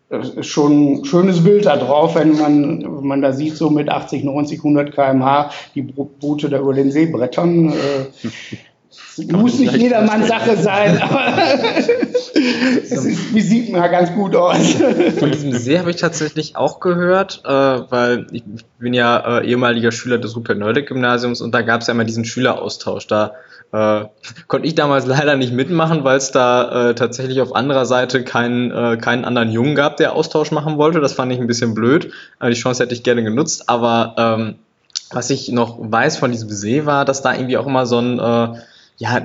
Das 0.10 0.30
ist 0.30 0.48
schon 0.48 1.02
ein 1.02 1.06
schönes 1.06 1.44
Bild 1.44 1.66
da 1.66 1.76
drauf, 1.76 2.16
wenn 2.16 2.38
man, 2.38 2.82
wenn 2.82 3.08
man 3.08 3.22
da 3.22 3.34
sieht, 3.34 3.58
so 3.58 3.70
mit 3.70 3.90
80, 3.90 4.24
90, 4.24 4.60
100 4.60 4.94
km/h 4.94 5.52
die 5.76 5.82
Boote 5.82 6.50
da 6.50 6.60
über 6.60 6.74
den 6.74 6.92
See 6.92 7.08
brettern. 7.08 7.74
Äh, 7.74 7.74
muss 9.32 9.60
nicht 9.60 9.76
jedermanns 9.76 10.28
Sache 10.28 10.56
sein, 10.58 10.98
aber 11.02 11.34
es 12.36 12.92
ist, 13.06 13.34
wie 13.34 13.42
sieht 13.42 13.72
man 13.72 13.90
ganz 13.92 14.14
gut 14.14 14.36
aus. 14.36 14.76
Von 15.20 15.32
diesem 15.32 15.54
See 15.54 15.80
habe 15.80 15.90
ich 15.90 15.98
tatsächlich 15.98 16.56
auch 16.56 16.80
gehört, 16.80 17.42
äh, 17.46 17.50
weil 17.50 18.28
ich 18.32 18.44
bin 18.80 18.94
ja 18.94 19.40
äh, 19.40 19.48
ehemaliger 19.48 19.92
Schüler 19.92 20.18
des 20.18 20.36
Rupert 20.36 20.58
Neudeck 20.58 20.88
Gymnasiums 20.88 21.42
und 21.42 21.54
da 21.54 21.62
gab 21.62 21.82
es 21.82 21.88
ja 21.88 21.94
immer 21.94 22.06
diesen 22.06 22.26
Schüleraustausch. 22.26 23.08
Da 23.08 23.34
äh, 23.72 24.06
konnte 24.48 24.68
ich 24.68 24.76
damals 24.76 25.06
leider 25.08 25.36
nicht 25.36 25.54
mitmachen, 25.54 26.04
weil 26.04 26.18
es 26.18 26.32
da 26.32 26.90
äh, 26.90 26.96
tatsächlich 26.96 27.42
auf 27.42 27.56
anderer 27.56 27.86
Seite 27.86 28.24
keinen, 28.24 28.72
äh, 28.72 28.98
keinen 28.98 29.26
anderen 29.26 29.52
Jungen 29.52 29.76
gab, 29.76 29.98
der 29.98 30.14
Austausch 30.14 30.52
machen 30.52 30.78
wollte. 30.78 31.00
Das 31.00 31.14
fand 31.14 31.32
ich 31.32 31.40
ein 31.40 31.48
bisschen 31.48 31.74
blöd. 31.74 32.12
Äh, 32.40 32.50
die 32.50 32.56
Chance 32.56 32.84
hätte 32.84 32.94
ich 32.94 33.04
gerne 33.04 33.24
genutzt, 33.24 33.70
aber 33.70 34.16
ähm, 34.18 34.56
was 35.12 35.30
ich 35.30 35.50
noch 35.50 35.78
weiß 35.80 36.18
von 36.18 36.32
diesem 36.32 36.50
See 36.50 36.86
war, 36.86 37.06
dass 37.06 37.22
da 37.22 37.34
irgendwie 37.34 37.58
auch 37.58 37.68
immer 37.68 37.86
so 37.86 38.00
ein 38.00 38.20
äh, 38.20 38.60
ja, 38.98 39.22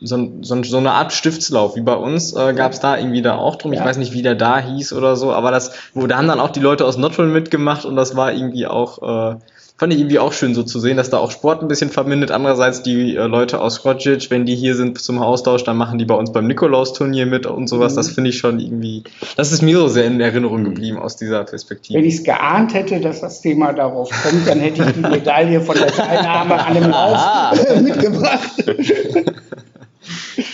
so, 0.00 0.32
so, 0.42 0.62
so 0.62 0.76
eine 0.76 0.92
Art 0.92 1.12
Stiftslauf, 1.12 1.76
wie 1.76 1.80
bei 1.80 1.94
uns, 1.94 2.34
äh, 2.34 2.52
gab 2.52 2.72
es 2.72 2.80
da 2.80 2.98
irgendwie 2.98 3.22
da 3.22 3.36
auch 3.36 3.56
drum. 3.56 3.72
Ja. 3.72 3.80
Ich 3.80 3.86
weiß 3.86 3.96
nicht, 3.96 4.12
wie 4.12 4.22
der 4.22 4.34
da 4.34 4.58
hieß 4.58 4.92
oder 4.92 5.16
so, 5.16 5.32
aber 5.32 5.50
das, 5.50 5.72
wo 5.94 6.06
da 6.06 6.18
haben 6.18 6.28
dann 6.28 6.40
auch 6.40 6.50
die 6.50 6.60
Leute 6.60 6.84
aus 6.84 6.98
Notteln 6.98 7.32
mitgemacht 7.32 7.86
und 7.86 7.96
das 7.96 8.14
war 8.16 8.32
irgendwie 8.32 8.66
auch, 8.66 9.32
äh, 9.32 9.36
fand 9.76 9.92
ich 9.92 9.98
irgendwie 9.98 10.20
auch 10.20 10.32
schön 10.32 10.54
so 10.54 10.62
zu 10.62 10.78
sehen, 10.78 10.96
dass 10.96 11.10
da 11.10 11.18
auch 11.18 11.32
Sport 11.32 11.62
ein 11.62 11.68
bisschen 11.68 11.90
verbindet. 11.90 12.30
Andererseits 12.30 12.82
die 12.82 13.16
äh, 13.16 13.26
Leute 13.26 13.60
aus 13.60 13.76
Skocic, 13.76 14.30
wenn 14.30 14.46
die 14.46 14.54
hier 14.54 14.76
sind 14.76 15.00
zum 15.00 15.20
Austausch, 15.20 15.64
dann 15.64 15.76
machen 15.76 15.98
die 15.98 16.04
bei 16.04 16.14
uns 16.14 16.32
beim 16.32 16.46
Nikolaus-Turnier 16.46 17.26
mit 17.26 17.46
und 17.46 17.68
sowas. 17.68 17.92
Mhm. 17.92 17.96
Das 17.96 18.10
finde 18.10 18.30
ich 18.30 18.38
schon 18.38 18.60
irgendwie, 18.60 19.02
das 19.36 19.50
ist 19.50 19.62
mir 19.62 19.78
so 19.78 19.88
sehr 19.88 20.04
in 20.04 20.20
Erinnerung 20.20 20.60
mhm. 20.60 20.66
geblieben 20.66 20.98
aus 20.98 21.16
dieser 21.16 21.42
Perspektive. 21.44 21.98
Wenn 21.98 22.06
ich 22.06 22.14
es 22.14 22.24
geahnt 22.24 22.72
hätte, 22.72 23.00
dass 23.00 23.20
das 23.20 23.40
Thema 23.40 23.72
darauf 23.72 24.10
kommt, 24.22 24.46
dann 24.46 24.60
hätte 24.60 24.84
ich 24.84 24.92
die 24.92 25.00
Medaille 25.00 25.60
von 25.60 25.76
der 25.76 25.88
Teilnahme 25.88 26.64
an 26.64 26.74
dem 26.74 26.90
Lauf 26.90 27.80
mitgebracht. 27.80 28.64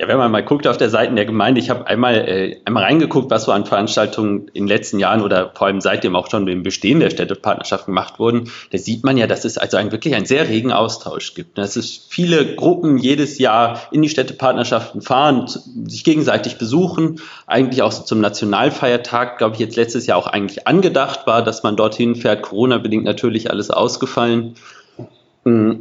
Ja, 0.00 0.06
wenn 0.06 0.16
man 0.16 0.30
mal 0.30 0.44
guckt 0.44 0.68
auf 0.68 0.76
der 0.76 0.90
Seite 0.90 1.12
der 1.12 1.24
Gemeinde, 1.24 1.60
ich 1.60 1.70
habe 1.70 1.88
einmal, 1.88 2.14
äh, 2.14 2.60
einmal 2.64 2.84
reingeguckt, 2.84 3.32
was 3.32 3.46
so 3.46 3.52
an 3.52 3.66
Veranstaltungen 3.66 4.46
in 4.52 4.62
den 4.62 4.68
letzten 4.68 5.00
Jahren 5.00 5.22
oder 5.22 5.50
vor 5.56 5.66
allem 5.66 5.80
seitdem 5.80 6.14
auch 6.14 6.30
schon 6.30 6.46
im 6.46 6.62
Bestehen 6.62 7.00
der 7.00 7.10
Städtepartnerschaft 7.10 7.86
gemacht 7.86 8.20
wurden. 8.20 8.48
Da 8.70 8.78
sieht 8.78 9.02
man 9.02 9.16
ja, 9.16 9.26
dass 9.26 9.44
es 9.44 9.58
also 9.58 9.76
ein, 9.76 9.90
wirklich 9.90 10.14
einen 10.14 10.24
sehr 10.24 10.48
regen 10.48 10.70
Austausch 10.70 11.34
gibt. 11.34 11.58
Dass 11.58 11.74
es 11.74 12.06
viele 12.08 12.54
Gruppen 12.54 12.98
jedes 12.98 13.38
Jahr 13.38 13.88
in 13.90 14.02
die 14.02 14.08
Städtepartnerschaften 14.08 15.02
fahren, 15.02 15.48
sich 15.48 16.04
gegenseitig 16.04 16.58
besuchen. 16.58 17.20
Eigentlich 17.48 17.82
auch 17.82 17.90
so 17.90 18.04
zum 18.04 18.20
Nationalfeiertag, 18.20 19.38
glaube 19.38 19.54
ich, 19.54 19.60
jetzt 19.60 19.74
letztes 19.74 20.06
Jahr 20.06 20.16
auch 20.16 20.28
eigentlich 20.28 20.68
angedacht 20.68 21.26
war, 21.26 21.42
dass 21.42 21.64
man 21.64 21.74
dorthin 21.74 22.14
fährt. 22.14 22.42
Corona-bedingt 22.42 23.02
natürlich 23.02 23.50
alles 23.50 23.70
ausgefallen. 23.70 24.54
Hm, 25.44 25.80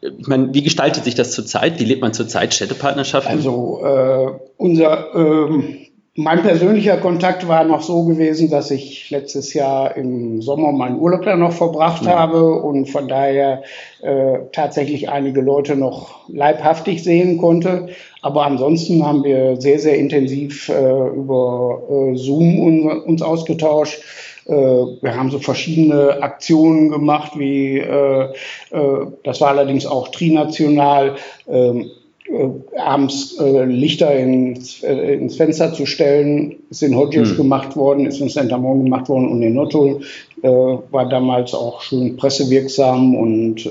ich 0.00 0.26
meine, 0.26 0.52
wie 0.52 0.62
gestaltet 0.62 1.04
sich 1.04 1.14
das 1.14 1.32
zurzeit? 1.32 1.80
Wie 1.80 1.84
lebt 1.84 2.02
man 2.02 2.12
zurzeit 2.12 2.54
Städtepartnerschaften? 2.54 3.32
Also 3.32 3.80
äh, 3.84 4.30
unser, 4.56 5.14
ähm, 5.14 5.78
mein 6.18 6.42
persönlicher 6.42 6.96
Kontakt 6.96 7.46
war 7.46 7.64
noch 7.64 7.82
so 7.82 8.04
gewesen, 8.04 8.50
dass 8.50 8.70
ich 8.70 9.10
letztes 9.10 9.52
Jahr 9.52 9.96
im 9.96 10.40
Sommer 10.40 10.72
meinen 10.72 10.98
Urlaub 10.98 11.22
da 11.22 11.36
noch 11.36 11.52
verbracht 11.52 12.06
ja. 12.06 12.18
habe 12.18 12.54
und 12.54 12.88
von 12.88 13.06
daher 13.06 13.62
äh, 14.00 14.38
tatsächlich 14.52 15.10
einige 15.10 15.42
Leute 15.42 15.76
noch 15.76 16.28
leibhaftig 16.28 17.02
sehen 17.02 17.36
konnte. 17.38 17.88
Aber 18.22 18.46
ansonsten 18.46 19.04
haben 19.04 19.24
wir 19.24 19.60
sehr, 19.60 19.78
sehr 19.78 19.98
intensiv 19.98 20.70
äh, 20.70 21.08
über 21.08 21.82
äh, 21.90 22.16
Zoom 22.16 22.60
uns, 22.60 23.04
uns 23.04 23.22
ausgetauscht. 23.22 24.00
Äh, 24.46 24.52
wir 24.52 25.16
haben 25.16 25.30
so 25.30 25.38
verschiedene 25.38 26.22
Aktionen 26.22 26.90
gemacht, 26.90 27.32
wie 27.36 27.78
äh, 27.78 28.24
äh, 28.70 29.06
das 29.24 29.40
war 29.40 29.48
allerdings 29.48 29.86
auch 29.86 30.08
trinational. 30.08 31.16
Ähm, 31.48 31.90
äh, 32.28 32.78
abends 32.80 33.38
äh, 33.38 33.64
Lichter 33.66 34.12
ins, 34.12 34.82
äh, 34.82 35.14
ins 35.14 35.36
Fenster 35.36 35.72
zu 35.72 35.86
stellen, 35.86 36.56
ist 36.70 36.82
in 36.82 36.96
Hodges 36.96 37.30
hm. 37.30 37.36
gemacht 37.36 37.76
worden, 37.76 38.04
ist 38.04 38.20
in 38.20 38.28
Santa 38.28 38.58
Mon 38.58 38.82
gemacht 38.82 39.08
worden 39.08 39.30
und 39.30 39.42
in 39.42 39.56
äh, 39.56 40.48
war 40.48 41.08
damals 41.08 41.54
auch 41.54 41.82
schön 41.82 42.16
pressewirksam 42.16 43.14
und 43.14 43.64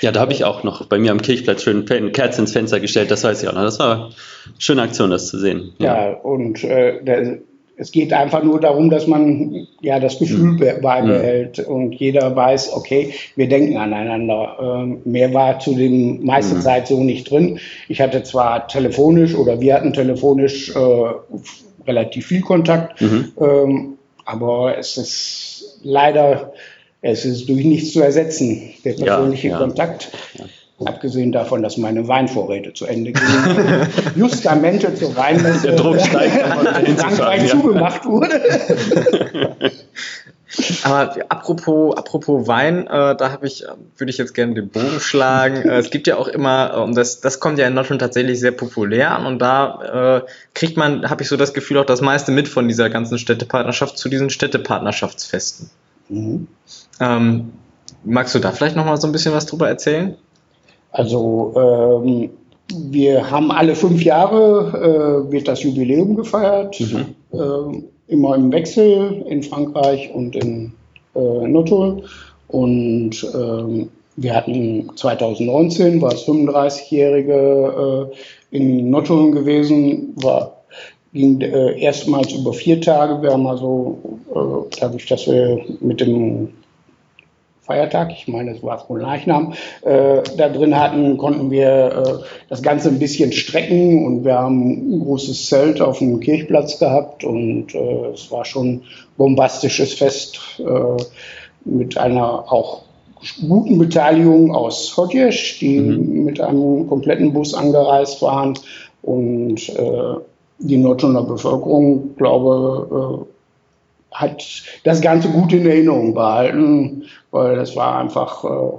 ja, 0.00 0.12
da 0.12 0.20
habe 0.20 0.32
ich 0.32 0.44
auch 0.44 0.62
noch 0.62 0.86
bei 0.86 0.98
mir 0.98 1.10
am 1.10 1.20
Kirchplatz 1.20 1.62
schön 1.62 1.84
Kerzen 1.84 2.42
ins 2.42 2.52
Fenster 2.52 2.78
gestellt, 2.78 3.10
das 3.10 3.24
weiß 3.24 3.42
ich 3.42 3.48
auch 3.48 3.54
noch. 3.54 3.62
Das 3.62 3.80
war 3.80 3.96
eine 3.96 4.10
schöne 4.58 4.82
Aktion, 4.82 5.10
das 5.10 5.26
zu 5.26 5.38
sehen. 5.38 5.72
Ja, 5.78 6.10
ja 6.10 6.16
und 6.18 6.62
der, 6.62 7.38
es 7.78 7.92
geht 7.92 8.12
einfach 8.12 8.42
nur 8.42 8.60
darum, 8.60 8.90
dass 8.90 9.06
man 9.06 9.68
ja 9.80 10.00
das 10.00 10.18
Gefühl 10.18 10.52
mhm. 10.52 10.80
beibehält 10.82 11.58
mhm. 11.58 11.74
und 11.74 11.94
jeder 11.94 12.34
weiß, 12.34 12.72
okay, 12.72 13.14
wir 13.36 13.48
denken 13.48 13.76
aneinander. 13.76 14.56
Ähm, 14.60 15.00
mehr 15.04 15.32
war 15.32 15.60
zu 15.60 15.74
dem 15.74 16.24
meiste 16.24 16.56
mhm. 16.56 16.60
Zeit 16.60 16.88
so 16.88 17.02
nicht 17.02 17.30
drin. 17.30 17.60
Ich 17.88 18.00
hatte 18.00 18.24
zwar 18.24 18.66
telefonisch 18.66 19.34
oder 19.36 19.60
wir 19.60 19.74
hatten 19.74 19.92
telefonisch 19.92 20.74
äh, 20.74 20.78
relativ 21.86 22.26
viel 22.26 22.40
Kontakt, 22.40 23.00
mhm. 23.00 23.32
ähm, 23.40 23.98
aber 24.24 24.76
es 24.76 24.96
ist 24.96 25.78
leider, 25.84 26.52
es 27.00 27.24
ist 27.24 27.48
durch 27.48 27.64
nichts 27.64 27.92
zu 27.92 28.02
ersetzen, 28.02 28.74
der 28.84 28.94
persönliche 28.94 29.48
ja, 29.48 29.54
ja. 29.54 29.60
Kontakt. 29.60 30.10
Ja. 30.80 30.86
Abgesehen 30.86 31.32
davon, 31.32 31.62
dass 31.62 31.76
meine 31.76 32.06
Weinvorräte 32.06 32.72
zu 32.72 32.86
Ende 32.86 33.10
gingen. 33.12 33.88
Justamente 34.14 34.94
zur 34.94 35.16
Weinmesse. 35.16 35.68
Der 35.68 35.76
Druck 35.76 36.00
steigt, 36.00 36.36
in 36.86 36.96
Frankreich 36.96 37.48
zugemacht 37.48 38.04
wurde. 38.04 38.40
Aber 40.82 41.14
apropos, 41.28 41.96
apropos 41.96 42.46
Wein, 42.46 42.86
äh, 42.86 43.16
da 43.16 43.32
habe 43.32 43.46
ich, 43.46 43.64
würde 43.96 44.10
ich 44.10 44.18
jetzt 44.18 44.34
gerne 44.34 44.54
den 44.54 44.68
Bogen 44.68 44.98
schlagen. 45.00 45.56
Äh, 45.56 45.78
es 45.78 45.90
gibt 45.90 46.06
ja 46.06 46.16
auch 46.16 46.28
immer, 46.28 46.72
äh, 46.74 46.80
und 46.80 46.96
das, 46.96 47.20
das 47.20 47.38
kommt 47.38 47.58
ja 47.58 47.66
in 47.66 47.74
Nordrhein 47.74 47.98
tatsächlich 47.98 48.40
sehr 48.40 48.52
populär 48.52 49.14
an 49.14 49.26
und 49.26 49.40
da 49.40 50.22
äh, 50.24 50.30
kriegt 50.54 50.76
man, 50.76 51.10
habe 51.10 51.22
ich 51.22 51.28
so 51.28 51.36
das 51.36 51.52
Gefühl, 51.52 51.78
auch 51.78 51.84
das 51.84 52.00
meiste 52.00 52.32
mit 52.32 52.48
von 52.48 52.66
dieser 52.66 52.88
ganzen 52.88 53.18
Städtepartnerschaft 53.18 53.98
zu 53.98 54.08
diesen 54.08 54.30
Städtepartnerschaftsfesten. 54.30 55.70
Mhm. 56.08 56.48
Ähm, 57.00 57.52
magst 58.04 58.34
du 58.34 58.38
da 58.38 58.52
vielleicht 58.52 58.76
nochmal 58.76 58.96
so 58.96 59.06
ein 59.06 59.12
bisschen 59.12 59.34
was 59.34 59.46
drüber 59.46 59.68
erzählen? 59.68 60.16
Also 60.90 61.52
ähm, 61.56 62.30
wir 62.74 63.30
haben 63.30 63.50
alle 63.50 63.74
fünf 63.74 64.02
Jahre 64.04 65.26
äh, 65.28 65.32
wird 65.32 65.48
das 65.48 65.62
Jubiläum 65.62 66.16
gefeiert, 66.16 66.78
mhm. 66.80 67.14
äh, 67.32 68.12
immer 68.12 68.34
im 68.34 68.52
Wechsel 68.52 69.24
in 69.28 69.42
Frankreich 69.42 70.10
und 70.14 70.36
in 70.36 70.72
äh, 71.14 71.48
Nottuln. 71.48 72.02
Und 72.48 73.26
ähm, 73.34 73.88
wir 74.16 74.34
hatten 74.34 74.90
2019, 74.96 76.00
war 76.02 76.12
es 76.12 76.26
35-Jährige 76.26 78.10
äh, 78.52 78.56
in 78.56 78.90
Nottuln 78.90 79.32
gewesen, 79.32 80.14
war 80.16 80.58
ging 81.12 81.40
äh, 81.40 81.80
erstmals 81.80 82.32
über 82.32 82.52
vier 82.52 82.80
Tage. 82.80 83.22
Wir 83.22 83.32
haben 83.32 83.46
also, 83.46 83.98
äh, 84.34 84.76
dadurch, 84.80 85.06
dass 85.06 85.26
wir 85.26 85.64
mit 85.80 86.00
dem 86.00 86.50
Feiertag, 87.68 88.12
ich 88.12 88.26
meine, 88.26 88.52
es 88.52 88.62
war 88.62 88.82
wohl 88.88 89.02
Leichnam, 89.02 89.52
äh, 89.82 90.22
da 90.38 90.48
drin 90.48 90.74
hatten, 90.74 91.18
konnten 91.18 91.50
wir 91.50 91.68
äh, 91.68 92.24
das 92.48 92.62
Ganze 92.62 92.88
ein 92.88 92.98
bisschen 92.98 93.30
strecken 93.30 94.06
und 94.06 94.24
wir 94.24 94.38
haben 94.38 94.94
ein 94.96 95.00
großes 95.00 95.48
Zelt 95.48 95.82
auf 95.82 95.98
dem 95.98 96.18
Kirchplatz 96.18 96.78
gehabt 96.78 97.24
und 97.24 97.74
äh, 97.74 98.06
es 98.14 98.32
war 98.32 98.46
schon 98.46 98.84
bombastisches 99.18 99.92
Fest 99.92 100.40
äh, 100.60 101.02
mit 101.66 101.98
einer 101.98 102.50
auch 102.50 102.84
guten 103.46 103.78
Beteiligung 103.78 104.54
aus 104.54 104.96
Hodjesch, 104.96 105.58
die 105.58 105.78
mhm. 105.78 106.24
mit 106.24 106.40
einem 106.40 106.88
kompletten 106.88 107.34
Bus 107.34 107.52
angereist 107.52 108.22
waren 108.22 108.54
und 109.02 109.68
äh, 109.68 110.14
die 110.60 110.78
Nordschonder 110.78 111.22
Bevölkerung, 111.22 112.16
glaube 112.16 113.26
äh, 113.26 113.37
hat 114.12 114.44
das 114.84 115.00
Ganze 115.00 115.28
gut 115.28 115.52
in 115.52 115.66
Erinnerung 115.66 116.14
behalten, 116.14 117.04
weil 117.30 117.56
das 117.56 117.76
war 117.76 117.98
einfach, 117.98 118.44
äh, 118.44 118.78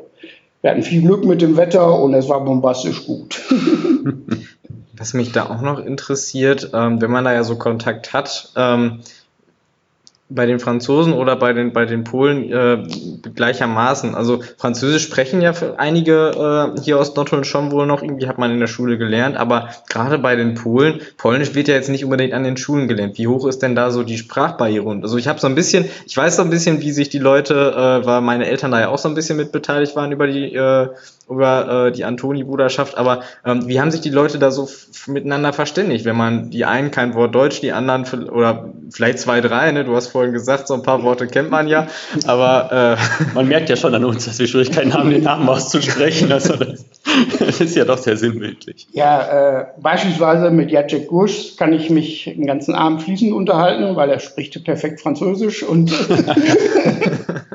wir 0.62 0.72
hatten 0.72 0.84
viel 0.84 1.02
Glück 1.02 1.26
mit 1.26 1.42
dem 1.42 1.58
Wetter 1.58 2.00
und 2.00 2.14
es 2.14 2.28
war 2.28 2.44
bombastisch 2.44 3.06
gut. 3.06 3.40
Was 4.98 5.14
mich 5.14 5.32
da 5.32 5.46
auch 5.46 5.62
noch 5.62 5.80
interessiert, 5.80 6.72
ähm, 6.74 7.02
wenn 7.02 7.12
man 7.12 7.24
da 7.24 7.32
ja 7.32 7.44
so 7.44 7.58
Kontakt 7.58 8.12
hat, 8.12 8.52
ähm, 8.58 9.00
bei 10.32 10.46
den 10.46 10.60
Franzosen 10.60 11.14
oder 11.14 11.36
bei 11.36 11.54
den, 11.54 11.74
bei 11.74 11.86
den 11.86 12.04
Polen 12.04 12.52
äh, 12.52 12.84
gleichermaßen. 13.34 14.14
Also 14.14 14.44
Französisch 14.58 15.04
sprechen 15.04 15.42
ja 15.42 15.54
für 15.54 15.80
einige 15.80 16.76
äh, 16.78 16.82
hier 16.82 17.00
aus 17.00 17.16
Nordholland 17.16 17.48
schon 17.48 17.72
wohl 17.72 17.88
noch, 17.88 18.04
irgendwie 18.04 18.28
hat 18.28 18.38
man 18.38 18.52
in 18.52 18.60
der 18.60 18.68
Schule 18.68 19.00
gelernt, 19.00 19.38
aber 19.38 19.70
gerade 19.90 20.20
bei 20.20 20.36
den 20.36 20.54
Polen, 20.54 21.02
Polnisch 21.18 21.56
wird 21.56 21.68
ja 21.68 21.74
jetzt 21.74 21.90
nicht 21.90 22.04
unbedingt 22.04 22.34
an 22.34 22.44
den 22.44 22.58
Schulen 22.58 22.88
gelernt. 22.88 23.18
Wie 23.18 23.28
hoch 23.28 23.48
ist 23.48 23.64
denn 23.64 23.76
da 23.76 23.90
so 23.90 24.04
die 24.04 24.20
Sprachbarriere? 24.20 24.86
Und 24.86 25.04
also 25.04 25.18
ich 25.18 25.28
habe 25.28 25.40
so 25.40 25.48
ein 25.48 25.56
bisschen, 25.56 25.86
ich 26.06 26.16
weiß 26.16 26.36
so 26.36 26.44
ein 26.44 26.52
bisschen, 26.52 26.80
wie 26.82 26.92
sich 26.92 27.10
die 27.10 27.20
Leute, 27.20 27.74
äh, 27.76 28.06
weil 28.06 28.22
meine 28.22 28.46
Eltern 28.46 28.72
da 28.72 28.80
ja 28.80 28.90
auch 28.90 29.00
so 29.00 29.10
ein 29.10 29.16
bisschen 29.16 29.38
mit 29.38 29.52
beteiligt 29.52 29.96
waren 29.96 30.12
über 30.12 30.28
die 30.28 30.54
äh, 30.54 30.90
über 31.30 31.88
äh, 31.88 31.92
die 31.92 32.04
Antoni-Bruderschaft, 32.04 32.98
aber 32.98 33.22
ähm, 33.46 33.68
wie 33.68 33.80
haben 33.80 33.92
sich 33.92 34.02
die 34.02 34.10
Leute 34.10 34.40
da 34.40 34.52
so 34.52 34.68
miteinander 35.08 35.54
verständigt, 35.54 36.06
wenn 36.06 36.18
man 36.18 36.50
die 36.50 36.66
einen 36.66 36.92
kein 36.92 37.14
Wort 37.14 37.36
Deutsch, 37.36 37.62
die 37.62 37.72
anderen 37.72 38.30
oder 38.30 38.70
vielleicht 38.92 39.20
zwei, 39.20 39.42
drei, 39.42 39.72
ne? 39.72 39.86
Du 39.86 39.96
hast 39.96 40.08
vorhin 40.08 40.34
gesagt, 40.34 40.68
so 40.68 40.74
ein 40.74 40.84
paar 40.84 41.04
Worte 41.04 41.28
kennt 41.28 41.52
man 41.52 41.68
ja, 41.68 41.88
aber 42.26 42.98
äh, 42.98 43.34
man 43.36 43.48
merkt 43.48 43.70
ja 43.70 43.76
schon 43.76 43.94
an 43.94 44.06
uns, 44.06 44.26
dass 44.26 44.40
wir 44.40 44.48
Schwierigkeiten 44.48 44.94
haben, 44.94 45.10
den 45.10 45.24
Namen 45.24 45.48
auszusprechen. 45.48 46.32
Also 46.32 46.56
das, 46.56 46.86
das 47.40 47.62
ist 47.62 47.76
ja 47.76 47.86
doch 47.86 47.98
sehr 47.98 48.18
sinnbildlich. 48.18 48.88
Ja, 48.92 49.60
äh, 49.60 49.66
beispielsweise 49.80 50.52
mit 50.52 50.72
Jacek 50.72 51.08
Gursch 51.08 51.56
kann 51.58 51.74
ich 51.74 51.90
mich 51.90 52.26
den 52.26 52.46
ganzen 52.46 52.76
Abend 52.76 53.04
fließend 53.04 53.34
unterhalten, 53.34 53.96
weil 53.96 54.10
er 54.10 54.20
spricht 54.20 54.64
perfekt 54.64 55.02
Französisch 55.02 55.64
und 55.64 55.92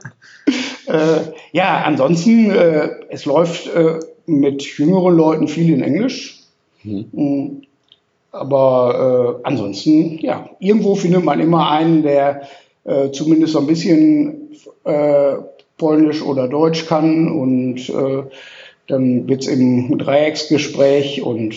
Äh, 0.94 1.32
ja, 1.52 1.82
ansonsten, 1.84 2.50
äh, 2.50 2.88
es 3.08 3.24
läuft 3.24 3.66
äh, 3.74 3.98
mit 4.26 4.62
jüngeren 4.62 5.16
Leuten 5.16 5.48
viel 5.48 5.74
in 5.74 5.82
Englisch. 5.82 6.44
Mhm. 6.84 7.06
Mm, 7.12 7.62
aber 8.30 9.40
äh, 9.42 9.46
ansonsten, 9.46 10.18
ja, 10.18 10.48
irgendwo 10.60 10.94
findet 10.94 11.24
man 11.24 11.40
immer 11.40 11.70
einen, 11.70 12.02
der 12.02 12.42
äh, 12.84 13.10
zumindest 13.10 13.54
so 13.54 13.60
ein 13.60 13.66
bisschen 13.66 14.50
äh, 14.84 15.34
Polnisch 15.78 16.22
oder 16.22 16.46
Deutsch 16.46 16.86
kann 16.86 17.28
und 17.28 17.92
dann 18.86 19.28
wird 19.28 19.40
es 19.42 19.48
im 19.48 19.98
Dreiecksgespräch 19.98 21.22
und 21.22 21.56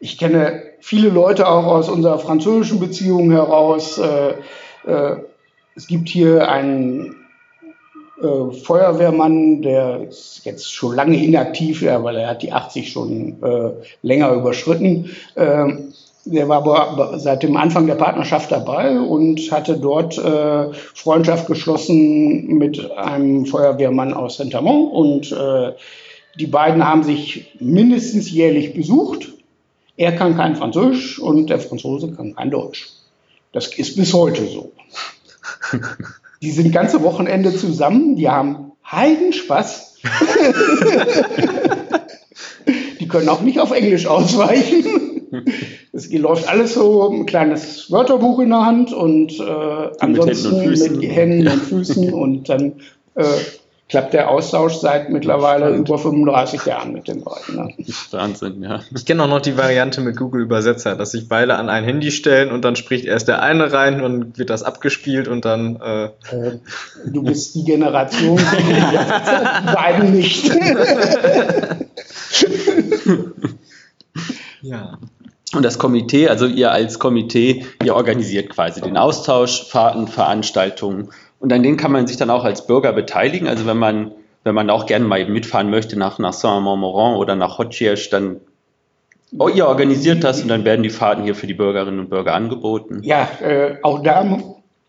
ich 0.00 0.18
kenne 0.18 0.64
viele 0.80 1.08
Leute 1.08 1.48
auch 1.48 1.64
aus 1.64 1.88
unserer 1.88 2.18
französischen 2.18 2.78
Beziehung 2.78 3.30
heraus. 3.30 3.98
es 4.84 5.86
gibt 5.86 6.10
hier 6.10 6.50
einen 6.50 7.19
äh, 8.22 8.52
Feuerwehrmann, 8.52 9.62
der 9.62 10.08
ist 10.08 10.42
jetzt 10.44 10.72
schon 10.72 10.94
lange 10.94 11.22
inaktiv, 11.22 11.82
ja, 11.82 12.02
weil 12.02 12.16
er 12.16 12.28
hat 12.28 12.42
die 12.42 12.52
80 12.52 12.90
schon 12.90 13.42
äh, 13.42 13.70
länger 14.02 14.32
überschritten. 14.32 15.10
Ähm, 15.36 15.92
der 16.24 16.48
war 16.48 17.18
seit 17.18 17.42
dem 17.42 17.56
Anfang 17.56 17.86
der 17.86 17.94
Partnerschaft 17.94 18.52
dabei 18.52 19.00
und 19.00 19.40
hatte 19.50 19.78
dort 19.78 20.18
äh, 20.18 20.72
Freundschaft 20.94 21.46
geschlossen 21.46 22.58
mit 22.58 22.90
einem 22.92 23.46
Feuerwehrmann 23.46 24.12
aus 24.12 24.36
Saint-Amand 24.36 24.92
und 24.92 25.32
äh, 25.32 25.72
die 26.38 26.46
beiden 26.46 26.86
haben 26.86 27.02
sich 27.02 27.56
mindestens 27.58 28.30
jährlich 28.30 28.74
besucht. 28.74 29.32
Er 29.96 30.12
kann 30.12 30.36
kein 30.36 30.56
Französisch 30.56 31.18
und 31.18 31.48
der 31.48 31.58
Franzose 31.58 32.12
kann 32.12 32.34
kein 32.34 32.50
Deutsch. 32.50 32.90
Das 33.52 33.66
ist 33.74 33.96
bis 33.96 34.12
heute 34.12 34.46
so. 34.46 34.72
Die 36.42 36.50
sind 36.50 36.72
ganze 36.72 37.02
Wochenende 37.02 37.54
zusammen, 37.54 38.16
die 38.16 38.28
haben 38.28 38.72
Heidenspaß. 38.90 39.98
die 43.00 43.08
können 43.08 43.28
auch 43.28 43.42
nicht 43.42 43.60
auf 43.60 43.72
Englisch 43.72 44.06
ausweichen. 44.06 44.84
Es 45.92 46.10
läuft 46.12 46.48
alles 46.48 46.74
so, 46.74 47.10
ein 47.10 47.26
kleines 47.26 47.90
Wörterbuch 47.90 48.40
in 48.40 48.48
der 48.48 48.64
Hand 48.64 48.92
und 48.92 49.38
äh, 49.38 49.90
ansonsten 50.00 50.70
mit 50.70 50.80
Händen, 50.80 50.98
mit 50.98 51.10
Händen 51.10 51.48
und 51.48 51.62
Füßen 51.62 52.12
und 52.12 52.48
dann 52.48 52.72
äh, 53.14 53.24
klappt 53.90 54.14
der 54.14 54.30
Austausch 54.30 54.74
seit 54.74 55.10
mittlerweile 55.10 55.66
Spannend. 55.66 55.88
über 55.88 55.98
35 55.98 56.64
Jahren 56.64 56.92
mit 56.92 57.08
den 57.08 57.24
beiden. 57.24 57.56
Ne? 57.56 57.74
Wahnsinn, 58.12 58.62
ja. 58.62 58.80
Ich 58.94 59.04
kenne 59.04 59.24
auch 59.24 59.28
noch 59.28 59.40
die 59.40 59.58
Variante 59.58 60.00
mit 60.00 60.16
Google 60.16 60.42
Übersetzer, 60.42 60.94
dass 60.94 61.10
sich 61.10 61.28
beide 61.28 61.56
an 61.56 61.68
ein 61.68 61.82
Handy 61.82 62.12
stellen 62.12 62.52
und 62.52 62.64
dann 62.64 62.76
spricht 62.76 63.04
erst 63.04 63.26
der 63.26 63.42
eine 63.42 63.72
rein 63.72 64.00
und 64.00 64.38
wird 64.38 64.48
das 64.48 64.62
abgespielt 64.62 65.26
und 65.26 65.44
dann. 65.44 65.80
Äh 65.80 66.04
äh, 66.04 66.60
du 67.06 67.24
bist 67.24 67.56
die 67.56 67.64
Generation, 67.64 68.38
die 68.38 69.74
beiden 69.74 70.12
nicht. 70.12 70.50
ja. 74.62 74.98
Und 75.52 75.64
das 75.64 75.80
Komitee, 75.80 76.28
also 76.28 76.46
ihr 76.46 76.70
als 76.70 77.00
Komitee, 77.00 77.66
ihr 77.82 77.96
organisiert 77.96 78.50
quasi 78.50 78.80
den 78.80 78.96
Austausch, 78.96 79.64
Fahrten, 79.64 80.06
Veranstaltungen 80.06 81.10
und 81.40 81.52
an 81.52 81.62
denen 81.62 81.76
kann 81.76 81.90
man 81.90 82.06
sich 82.06 82.16
dann 82.16 82.30
auch 82.30 82.44
als 82.44 82.66
Bürger 82.66 82.92
beteiligen. 82.92 83.48
Also 83.48 83.66
wenn 83.66 83.78
man, 83.78 84.12
wenn 84.44 84.54
man 84.54 84.70
auch 84.70 84.86
gerne 84.86 85.06
mal 85.06 85.26
mitfahren 85.28 85.70
möchte 85.70 85.98
nach, 85.98 86.18
nach 86.18 86.34
Saint-Montmorin 86.34 87.16
oder 87.16 87.34
nach 87.34 87.58
Hotchiesh, 87.58 88.10
dann 88.10 88.36
oh, 89.38 89.48
ihr 89.48 89.66
organisiert 89.66 90.22
das 90.22 90.42
und 90.42 90.48
dann 90.48 90.64
werden 90.64 90.82
die 90.82 90.90
Fahrten 90.90 91.24
hier 91.24 91.34
für 91.34 91.46
die 91.46 91.54
Bürgerinnen 91.54 91.98
und 91.98 92.10
Bürger 92.10 92.34
angeboten. 92.34 93.00
Ja, 93.02 93.28
äh, 93.42 93.76
auch 93.82 94.02
da 94.02 94.38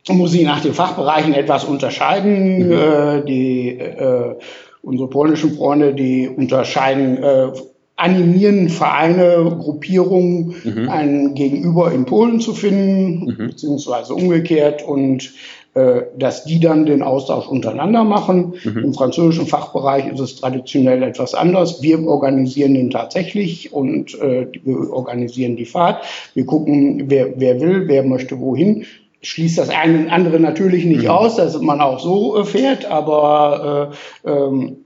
muss 0.10 0.34
ich 0.34 0.44
nach 0.44 0.62
den 0.62 0.74
Fachbereichen 0.74 1.34
etwas 1.34 1.64
unterscheiden. 1.64 2.68
Mhm. 2.68 2.72
Äh, 2.72 3.26
die, 3.26 3.70
äh, 3.80 4.36
unsere 4.82 5.10
polnischen 5.10 5.56
Freunde, 5.56 5.94
die 5.94 6.28
unterscheiden 6.28 7.24
äh, 7.24 7.52
animieren 7.96 8.70
Vereine, 8.70 9.56
Gruppierungen, 9.60 10.56
mhm. 10.64 10.90
ein 10.90 11.36
Gegenüber 11.36 11.92
in 11.92 12.06
Polen 12.06 12.40
zu 12.40 12.54
finden, 12.56 13.26
mhm. 13.26 13.48
beziehungsweise 13.50 14.16
umgekehrt. 14.16 14.82
Und 14.82 15.34
dass 15.74 16.44
die 16.44 16.60
dann 16.60 16.86
den 16.86 17.02
Austausch 17.02 17.48
untereinander 17.48 18.04
machen. 18.04 18.56
Mhm. 18.64 18.84
Im 18.84 18.94
französischen 18.94 19.48
Fachbereich 19.48 20.08
ist 20.12 20.20
es 20.20 20.36
traditionell 20.36 21.02
etwas 21.04 21.34
anders. 21.34 21.82
Wir 21.82 22.06
organisieren 22.06 22.74
den 22.74 22.90
tatsächlich 22.90 23.72
und 23.72 24.20
äh, 24.20 24.48
wir 24.64 24.92
organisieren 24.92 25.56
die 25.56 25.66
Fahrt. 25.66 26.04
Wir 26.34 26.46
gucken, 26.46 27.06
wer, 27.08 27.40
wer 27.40 27.62
will, 27.62 27.88
wer 27.88 28.04
möchte 28.04 28.40
wohin 28.40 28.86
schließt 29.22 29.58
das 29.58 29.70
eine 29.70 30.00
und 30.00 30.10
andere 30.10 30.40
natürlich 30.40 30.86
nicht 30.86 31.04
mhm. 31.04 31.10
aus, 31.10 31.36
dass 31.36 31.60
man 31.62 31.80
auch 31.82 32.00
so 32.00 32.40
äh, 32.40 32.44
fährt, 32.44 32.86
aber 32.86 33.94
äh, 34.26 34.30
ähm, 34.30 34.81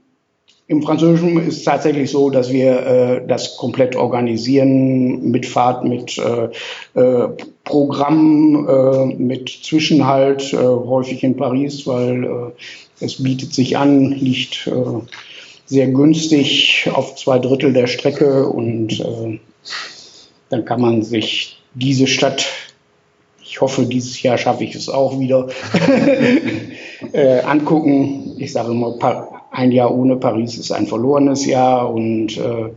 im 0.68 0.82
Französischen 0.82 1.38
ist 1.46 1.58
es 1.58 1.64
tatsächlich 1.64 2.10
so, 2.10 2.28
dass 2.28 2.50
wir 2.50 2.86
äh, 2.86 3.26
das 3.26 3.56
komplett 3.56 3.94
organisieren, 3.94 5.30
mit 5.30 5.46
Fahrt, 5.46 5.84
mit 5.84 6.18
äh, 6.18 7.00
äh, 7.00 7.28
Programm, 7.62 8.66
äh, 8.68 9.06
mit 9.14 9.48
Zwischenhalt, 9.48 10.52
äh, 10.52 10.56
häufig 10.56 11.22
in 11.22 11.36
Paris, 11.36 11.86
weil 11.86 12.24
äh, 12.24 13.04
es 13.04 13.22
bietet 13.22 13.54
sich 13.54 13.76
an, 13.76 14.10
liegt 14.10 14.70
sehr 15.66 15.88
günstig 15.88 16.88
auf 16.92 17.14
zwei 17.16 17.38
Drittel 17.38 17.72
der 17.72 17.88
Strecke 17.88 18.46
und 18.46 19.04
dann 20.48 20.64
kann 20.64 20.80
man 20.80 21.02
sich 21.02 21.58
diese 21.74 22.06
Stadt 22.06 22.46
ich 23.48 23.60
hoffe, 23.60 23.86
dieses 23.86 24.22
Jahr 24.22 24.38
schaffe 24.38 24.64
ich 24.64 24.74
es 24.74 24.88
auch 24.88 25.18
wieder, 25.18 25.48
angucken. 27.46 28.34
Ich 28.38 28.52
sage 28.52 28.72
immer, 28.72 28.98
ein 29.50 29.72
Jahr 29.72 29.94
ohne 29.94 30.16
Paris 30.16 30.58
ist 30.58 30.72
ein 30.72 30.86
verlorenes 30.86 31.46
Jahr 31.46 31.90
und 31.92 32.36
äh, 32.36 32.70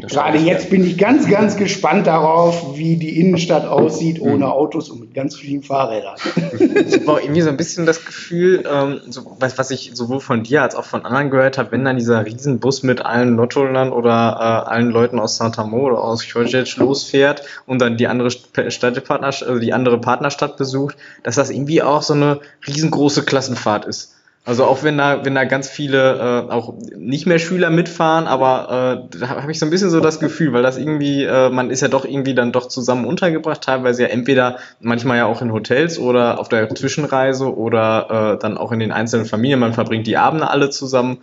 gerade 0.00 0.38
jetzt 0.38 0.70
bin 0.70 0.84
ich 0.84 0.96
ganz, 0.98 1.28
ganz 1.28 1.56
gespannt 1.56 2.06
darauf, 2.06 2.76
wie 2.76 2.96
die 2.96 3.20
Innenstadt 3.20 3.66
aussieht 3.66 4.20
ohne 4.20 4.36
mhm. 4.36 4.52
Autos 4.52 4.90
und 4.90 5.00
mit 5.00 5.14
ganz 5.14 5.36
vielen 5.36 5.62
Fahrrädern. 5.62 6.16
Ich 6.58 7.00
habe 7.00 7.12
auch 7.12 7.20
irgendwie 7.20 7.42
so 7.42 7.48
ein 7.48 7.56
bisschen 7.56 7.86
das 7.86 8.04
Gefühl, 8.04 8.64
ähm, 8.70 9.00
so, 9.08 9.36
was, 9.38 9.58
was 9.58 9.70
ich 9.70 9.92
sowohl 9.94 10.20
von 10.20 10.42
dir 10.42 10.62
als 10.62 10.74
auch 10.74 10.84
von 10.84 11.04
anderen 11.04 11.30
gehört 11.30 11.58
habe, 11.58 11.72
wenn 11.72 11.84
dann 11.84 11.96
dieser 11.96 12.24
Riesenbus 12.24 12.82
mit 12.82 13.04
allen 13.04 13.36
Lottoland 13.36 13.92
oder 13.92 14.10
äh, 14.10 14.70
allen 14.70 14.90
Leuten 14.90 15.18
aus 15.18 15.36
Santa 15.36 15.64
Mo 15.64 15.86
oder 15.86 16.02
aus 16.02 16.26
Chojec 16.26 16.76
losfährt 16.76 17.42
und 17.66 17.80
dann 17.80 17.96
die 17.96 18.06
andere 18.06 18.30
Städtepartnerstadt, 18.30 19.48
also 19.48 19.60
die 19.60 19.72
andere 19.72 20.00
Partnerstadt 20.00 20.56
besucht, 20.56 20.96
dass 21.22 21.36
das 21.36 21.50
irgendwie 21.50 21.82
auch 21.82 22.02
so 22.02 22.14
eine 22.14 22.40
riesengroße 22.66 23.24
Klassenfahrt 23.24 23.84
ist. 23.84 24.14
Also 24.44 24.64
auch 24.64 24.82
wenn 24.82 24.98
da, 24.98 25.24
wenn 25.24 25.36
da 25.36 25.44
ganz 25.44 25.68
viele 25.68 26.46
äh, 26.48 26.52
auch 26.52 26.74
nicht 26.96 27.26
mehr 27.26 27.38
Schüler 27.38 27.70
mitfahren, 27.70 28.26
aber 28.26 29.06
äh, 29.12 29.18
da 29.20 29.28
habe 29.28 29.52
ich 29.52 29.60
so 29.60 29.66
ein 29.66 29.70
bisschen 29.70 29.90
so 29.90 30.00
das 30.00 30.18
Gefühl, 30.18 30.52
weil 30.52 30.64
das 30.64 30.78
irgendwie, 30.78 31.22
äh, 31.22 31.48
man 31.48 31.70
ist 31.70 31.80
ja 31.80 31.86
doch 31.86 32.04
irgendwie 32.04 32.34
dann 32.34 32.50
doch 32.50 32.66
zusammen 32.66 33.04
untergebracht, 33.04 33.60
teilweise 33.60 34.02
ja 34.02 34.08
entweder 34.08 34.56
manchmal 34.80 35.18
ja 35.18 35.26
auch 35.26 35.42
in 35.42 35.52
Hotels 35.52 35.96
oder 35.96 36.40
auf 36.40 36.48
der 36.48 36.68
Zwischenreise 36.74 37.56
oder 37.56 38.34
äh, 38.34 38.38
dann 38.38 38.58
auch 38.58 38.72
in 38.72 38.80
den 38.80 38.90
einzelnen 38.90 39.26
Familien. 39.26 39.60
Man 39.60 39.74
verbringt 39.74 40.08
die 40.08 40.16
Abende 40.16 40.50
alle 40.50 40.70
zusammen. 40.70 41.18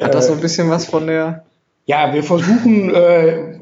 Hat 0.00 0.14
das 0.14 0.28
so 0.28 0.32
ein 0.32 0.40
bisschen 0.40 0.70
was 0.70 0.86
von 0.86 1.06
der? 1.06 1.44
Ja, 1.84 2.14
wir 2.14 2.22
versuchen 2.22 2.94
äh, 2.94 3.59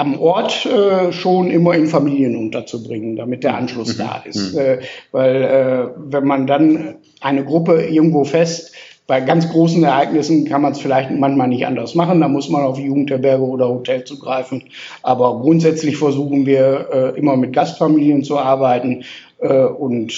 am 0.00 0.18
Ort 0.18 0.64
äh, 0.64 1.12
schon 1.12 1.50
immer 1.50 1.74
in 1.74 1.86
Familien 1.86 2.34
unterzubringen, 2.34 3.16
damit 3.16 3.44
der 3.44 3.54
Anschluss 3.54 3.98
mhm. 3.98 3.98
da 3.98 4.22
ist. 4.24 4.54
Mhm. 4.54 4.58
Äh, 4.58 4.78
weil 5.12 5.42
äh, 5.42 5.88
wenn 5.96 6.26
man 6.26 6.46
dann 6.46 6.96
eine 7.20 7.44
Gruppe 7.44 7.82
irgendwo 7.82 8.24
fest, 8.24 8.72
bei 9.06 9.20
ganz 9.20 9.50
großen 9.50 9.82
Ereignissen 9.84 10.46
kann 10.46 10.62
man 10.62 10.72
es 10.72 10.80
vielleicht 10.80 11.10
manchmal 11.10 11.48
nicht 11.48 11.66
anders 11.66 11.94
machen, 11.94 12.20
da 12.20 12.28
muss 12.28 12.48
man 12.48 12.62
auf 12.62 12.78
Jugendherberge 12.78 13.42
oder 13.42 13.68
Hotel 13.68 14.04
zugreifen. 14.04 14.70
Aber 15.02 15.40
grundsätzlich 15.40 15.98
versuchen 15.98 16.46
wir 16.46 16.88
äh, 16.92 17.18
immer 17.18 17.36
mit 17.36 17.52
Gastfamilien 17.52 18.24
zu 18.24 18.38
arbeiten 18.38 19.04
äh, 19.40 19.64
und 19.64 20.12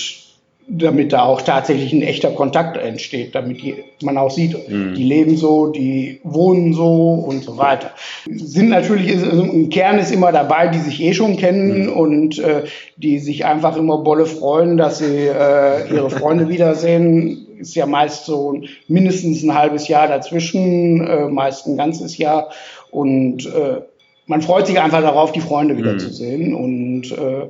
damit 0.68 1.12
da 1.12 1.24
auch 1.24 1.42
tatsächlich 1.42 1.92
ein 1.92 2.02
echter 2.02 2.30
Kontakt 2.30 2.76
entsteht, 2.76 3.34
damit 3.34 3.62
die, 3.62 3.74
man 4.02 4.16
auch 4.16 4.30
sieht, 4.30 4.68
mhm. 4.68 4.94
die 4.94 5.04
leben 5.04 5.36
so, 5.36 5.66
die 5.66 6.20
wohnen 6.22 6.72
so 6.72 7.14
und 7.14 7.42
so 7.42 7.58
weiter. 7.58 7.90
Sind 8.30 8.68
natürlich, 8.68 9.12
ein 9.12 9.70
Kern 9.70 9.98
ist 9.98 10.12
immer 10.12 10.32
dabei, 10.32 10.68
die 10.68 10.78
sich 10.78 11.00
eh 11.02 11.14
schon 11.14 11.36
kennen 11.36 11.86
mhm. 11.86 11.92
und 11.92 12.38
äh, 12.38 12.64
die 12.96 13.18
sich 13.18 13.44
einfach 13.44 13.76
immer 13.76 13.98
bolle 13.98 14.26
freuen, 14.26 14.76
dass 14.76 14.98
sie 14.98 15.26
äh, 15.26 15.92
ihre 15.92 16.10
Freunde 16.10 16.48
wiedersehen. 16.48 17.46
Ist 17.58 17.74
ja 17.74 17.86
meist 17.86 18.24
so 18.24 18.60
mindestens 18.88 19.42
ein 19.42 19.54
halbes 19.54 19.88
Jahr 19.88 20.08
dazwischen, 20.08 21.06
äh, 21.06 21.28
meist 21.28 21.66
ein 21.66 21.76
ganzes 21.76 22.18
Jahr 22.18 22.50
und 22.90 23.46
äh, 23.46 23.82
man 24.26 24.42
freut 24.42 24.66
sich 24.66 24.80
einfach 24.80 25.02
darauf, 25.02 25.32
die 25.32 25.40
Freunde 25.40 25.76
wiederzusehen 25.76 26.50
mhm. 26.50 26.56
und 26.56 27.12
äh, 27.12 27.48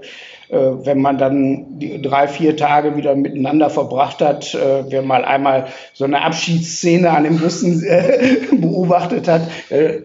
äh, 0.52 0.85
wenn 0.85 1.00
man 1.00 1.16
dann 1.16 1.78
die 1.78 2.02
drei, 2.02 2.28
vier 2.28 2.58
Tage 2.58 2.94
wieder 2.94 3.14
miteinander 3.14 3.70
verbracht 3.70 4.20
hat, 4.20 4.54
äh, 4.54 4.85
wer 4.87 5.00
mal 5.00 5.24
einmal 5.24 5.68
so 5.94 6.04
eine 6.04 6.20
Abschiedsszene 6.20 7.11
an 7.11 7.24
den 7.24 7.38
Bussen 7.38 7.82
äh, 7.88 8.38
beobachtet 8.54 9.28
hat, 9.28 9.42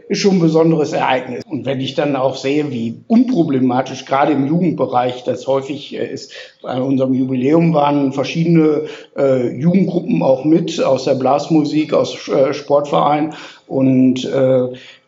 ist 0.08 0.20
schon 0.20 0.38
ein 0.38 0.40
besonderes 0.40 0.94
Ereignis. 0.94 1.44
Und 1.46 1.66
wenn 1.66 1.82
ich 1.82 1.96
dann 1.96 2.16
auch 2.16 2.38
sehe, 2.38 2.72
wie 2.72 3.02
unproblematisch 3.08 4.06
gerade 4.06 4.32
im 4.32 4.48
Jugendbereich 4.48 5.26
das 5.26 5.48
häufig 5.48 5.94
ist, 5.94 6.32
bei 6.62 6.80
unserem 6.80 7.14
Jubiläum 7.14 7.74
waren 7.74 8.14
verschiedene 8.14 8.84
Jugendgruppen 9.16 10.22
auch 10.22 10.46
mit, 10.46 10.82
aus 10.82 11.06
der 11.06 11.16
Blasmusik, 11.16 11.94
aus 11.94 12.14
Sportvereinen 12.52 13.34
und 13.68 14.30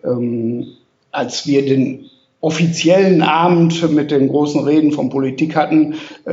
ähm, 0.04 0.68
als 1.12 1.48
wir 1.48 1.66
den 1.66 2.10
offiziellen 2.42 3.22
Abend 3.22 3.92
mit 3.94 4.12
den 4.12 4.30
großen 4.30 4.64
Reden 4.64 4.92
von 4.92 5.10
Politik 5.10 5.56
hatten, 5.56 5.96
äh, 6.26 6.32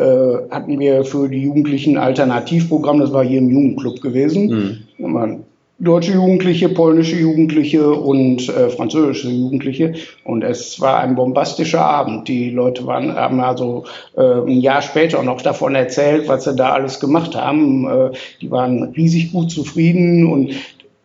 hatten 0.50 0.78
wir 0.78 1.04
für 1.04 1.28
die 1.28 1.42
Jugendlichen 1.42 1.96
ein 1.96 2.04
Alternativprogramm, 2.04 3.00
das 3.00 3.12
war 3.12 3.24
hier 3.24 3.38
im 3.38 3.50
Jugendclub 3.50 4.00
gewesen. 4.00 4.84
Mhm. 4.98 5.44
Deutsche 5.78 6.12
Jugendliche, 6.12 6.70
polnische 6.70 7.16
Jugendliche 7.16 7.90
und 7.90 8.48
äh, 8.48 8.70
französische 8.70 9.28
Jugendliche. 9.28 9.92
Und 10.24 10.42
es 10.42 10.80
war 10.80 11.00
ein 11.00 11.16
bombastischer 11.16 11.84
Abend. 11.84 12.28
Die 12.28 12.48
Leute 12.48 12.86
waren, 12.86 13.14
haben 13.14 13.40
also 13.40 13.84
äh, 14.16 14.22
ein 14.22 14.60
Jahr 14.60 14.80
später 14.80 15.22
noch 15.22 15.42
davon 15.42 15.74
erzählt, 15.74 16.28
was 16.28 16.44
sie 16.44 16.56
da 16.56 16.72
alles 16.72 16.98
gemacht 16.98 17.34
haben. 17.36 17.86
Äh, 17.90 18.10
die 18.40 18.50
waren 18.50 18.84
riesig 18.84 19.32
gut 19.32 19.50
zufrieden 19.50 20.26
und 20.26 20.54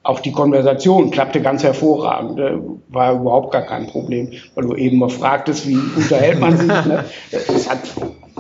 auch 0.04 0.20
die 0.20 0.32
Konversation 0.32 1.12
klappte 1.12 1.42
ganz 1.42 1.64
hervorragend, 1.64 2.40
äh, 2.40 2.54
war 2.90 3.14
überhaupt 3.14 3.52
gar 3.52 3.64
kein 3.64 3.88
Problem, 3.88 4.32
weil 4.56 4.66
du 4.66 4.76
eben 4.76 4.98
mal 4.98 5.10
fragtest, 5.10 5.68
wie 5.68 5.76
unterhält 5.76 6.40
man 6.40 6.58
sich. 6.58 6.68
Ne? 6.68 7.06
Es 7.32 7.70
hat 7.70 7.80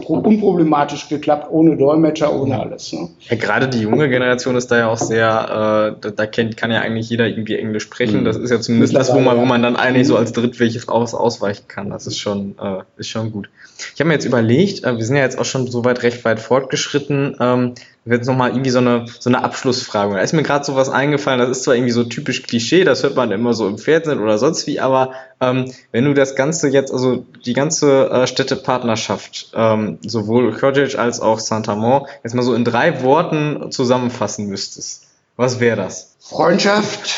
unproblematisch 0.08 1.08
geklappt, 1.10 1.47
ohne 1.50 1.78
Dolmetscher, 1.78 2.34
ohne 2.34 2.60
alles. 2.60 2.91
Ne? 2.93 3.10
Ja, 3.30 3.36
gerade 3.36 3.67
die 3.67 3.82
junge 3.82 4.10
Generation 4.10 4.56
ist 4.56 4.71
da 4.71 4.78
ja 4.78 4.88
auch 4.88 4.97
sehr, 4.97 5.93
äh, 5.95 6.02
da, 6.02 6.10
da 6.10 6.26
kennt, 6.26 6.58
kann 6.58 6.71
ja 6.71 6.82
eigentlich 6.82 7.10
jeder 7.10 7.28
irgendwie 7.28 7.58
Englisch 7.58 7.84
sprechen. 7.84 8.21
Mhm. 8.21 8.26
Das 8.26 8.38
ist 8.38 8.50
ja 8.50 8.60
zumindest 8.60 8.95
das, 8.95 9.13
wo 9.13 9.19
man, 9.19 9.38
wo 9.38 9.45
man 9.45 9.62
dann 9.62 9.76
eigentlich 9.76 10.08
so 10.08 10.17
als 10.17 10.32
Drittweg 10.32 10.89
aus, 10.89 11.13
ausweichen 11.13 11.67
kann. 11.67 11.89
Das 11.89 12.08
ist 12.08 12.17
schon, 12.17 12.56
äh, 12.60 12.80
ist 12.97 13.10
schon 13.10 13.32
gut. 13.32 13.50
Ich 13.93 14.00
habe 14.00 14.08
mir 14.08 14.13
jetzt 14.13 14.26
überlegt, 14.26 14.84
äh, 14.84 14.97
wir 14.97 15.06
sind 15.06 15.15
ja 15.15 15.24
jetzt 15.24 15.38
auch 15.38 15.45
schon 15.45 15.67
so 15.67 15.86
weit, 15.86 16.04
recht 16.04 16.24
weit 16.26 16.39
fortgeschritten, 16.39 17.36
ähm, 17.39 17.74
jetzt 18.06 18.28
nochmal 18.28 18.52
irgendwie 18.52 18.72
so 18.72 18.80
eine, 18.80 19.06
so 19.20 19.30
eine 19.30 19.44
Abschlussfrage. 19.44 20.16
Da 20.16 20.22
ist 20.22 20.34
mir 20.34 20.44
gerade 20.44 20.66
so 20.66 20.76
was 20.76 20.90
eingefallen, 20.90 21.40
das 21.40 21.50
ist 21.50 21.64
zwar 21.64 21.76
irgendwie 21.76 21.92
so 21.92 22.04
typisch 22.04 22.44
Klischee, 22.44 22.84
das 22.84 23.04
hört 23.04 23.16
man 23.16 23.32
immer 23.32 23.54
so 23.54 23.68
im 23.68 23.78
Fernsehen 23.78 24.20
oder 24.20 24.38
sonst 24.38 24.66
wie, 24.66 24.80
aber 24.80 25.12
ähm, 25.40 25.72
wenn 25.92 26.06
du 26.06 26.14
das 26.14 26.36
Ganze 26.36 26.70
jetzt, 26.70 26.92
also 26.92 27.26
die 27.46 27.54
ganze 27.54 28.10
äh, 28.10 28.28
Städtepartnerschaft, 28.28 29.52
ähm, 29.54 30.00
sowohl 30.02 30.52
Kodic 30.54 30.98
als 30.98 31.20
auch 31.20 31.40
Saint-Amand, 31.40 32.08
jetzt 32.24 32.34
mal 32.34 32.42
so 32.42 32.56
in 32.56 32.66
drei 32.66 33.04
Worten 33.04 33.72
zusammenfassen 33.72 34.48
müsstest, 34.48 35.08
was 35.38 35.60
wäre 35.60 35.78
das? 35.78 36.16
Freundschaft, 36.20 37.18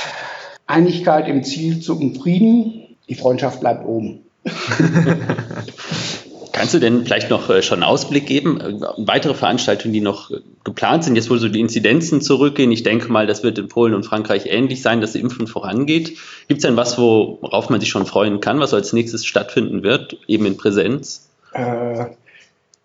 Einigkeit 0.67 1.27
im 1.27 1.43
Ziel 1.43 1.79
zum 1.79 2.15
Frieden, 2.15 2.97
die 3.07 3.15
Freundschaft 3.15 3.61
bleibt 3.61 3.85
oben. 3.85 4.19
Kannst 6.53 6.75
du 6.75 6.79
denn 6.79 7.03
vielleicht 7.03 7.31
noch 7.31 7.49
äh, 7.49 7.63
schon 7.63 7.81
einen 7.81 7.91
Ausblick 7.91 8.27
geben? 8.27 8.61
Äh, 8.61 8.79
weitere 8.97 9.33
Veranstaltungen, 9.33 9.91
die 9.91 10.01
noch 10.01 10.29
äh, 10.29 10.35
geplant 10.63 11.03
sind, 11.03 11.15
jetzt 11.15 11.31
wo 11.31 11.35
so 11.37 11.49
die 11.49 11.59
Inzidenzen 11.59 12.21
zurückgehen. 12.21 12.71
Ich 12.71 12.83
denke 12.83 13.11
mal, 13.11 13.25
das 13.25 13.41
wird 13.43 13.57
in 13.57 13.67
Polen 13.67 13.95
und 13.95 14.05
Frankreich 14.05 14.45
ähnlich 14.45 14.83
sein, 14.83 15.01
dass 15.01 15.13
die 15.13 15.19
Impfen 15.19 15.47
vorangeht. 15.47 16.15
Gibt 16.47 16.59
es 16.59 16.61
denn 16.61 16.77
was, 16.77 16.97
worauf 16.99 17.69
man 17.71 17.79
sich 17.79 17.89
schon 17.89 18.05
freuen 18.05 18.39
kann, 18.39 18.59
was 18.59 18.73
als 18.73 18.93
nächstes 18.93 19.25
stattfinden 19.25 19.81
wird, 19.81 20.17
eben 20.27 20.45
in 20.45 20.55
Präsenz? 20.55 21.27
Äh, 21.53 22.05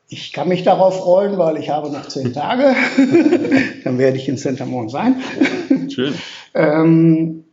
ich 0.08 0.32
kann 0.32 0.48
mich 0.48 0.62
darauf 0.62 1.00
freuen, 1.00 1.36
weil 1.36 1.58
ich 1.58 1.68
habe 1.68 1.90
noch 1.90 2.08
zehn 2.08 2.32
Tage. 2.32 2.74
Dann 3.84 3.98
werde 3.98 4.16
ich 4.16 4.28
in 4.28 4.38
Saint-Amand 4.38 4.90
sein. 4.90 5.16
Schön. 5.94 6.14
ähm, 6.54 7.44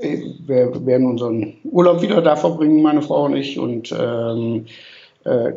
wir 0.00 0.86
werden 0.86 1.06
unseren 1.06 1.58
Urlaub 1.64 2.00
wieder 2.00 2.22
da 2.22 2.36
verbringen, 2.36 2.80
meine 2.80 3.02
Frau 3.02 3.26
und 3.26 3.36
ich. 3.36 3.58
Und 3.58 3.92
ähm, 3.92 4.64
äh, 4.64 4.70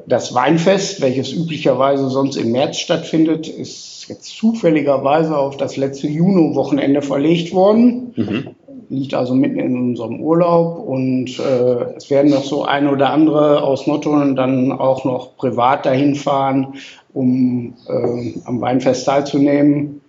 das 0.08 0.34
Weinfest, 0.34 1.02
welches 1.02 1.34
üblicherweise 1.34 2.10
sonst 2.10 2.36
im 2.36 2.52
März 2.52 2.78
stattfindet, 2.78 3.48
ist 3.48 4.06
jetzt 4.08 4.38
zufälligerweise 4.38 5.38
auf 5.38 5.58
das 5.58 5.78
letzte 5.78 6.08
Juni-Wochenende 6.08 7.02
verlegt 7.02 7.54
worden. 7.54 8.14
Mhm. 8.16 8.48
Liegt 8.90 9.16
also 9.16 9.34
mitten 9.34 9.60
in 9.60 9.76
unserem 9.76 10.22
Urlaub 10.22 10.78
und 10.78 11.40
äh, 11.40 11.96
es 11.96 12.12
werden 12.12 12.30
noch 12.30 12.44
so 12.44 12.66
ein 12.66 12.88
oder 12.88 13.10
andere 13.10 13.64
aus 13.64 13.88
Nottuln 13.88 14.36
dann 14.36 14.72
auch 14.72 15.06
noch 15.06 15.36
privat 15.38 15.88
dahin 15.88 16.14
fahren, 16.14 16.76
um 17.12 17.74
äh, 17.88 18.34
am 18.46 18.62
Weinfest 18.62 19.08
teilzunehmen. 19.08 20.02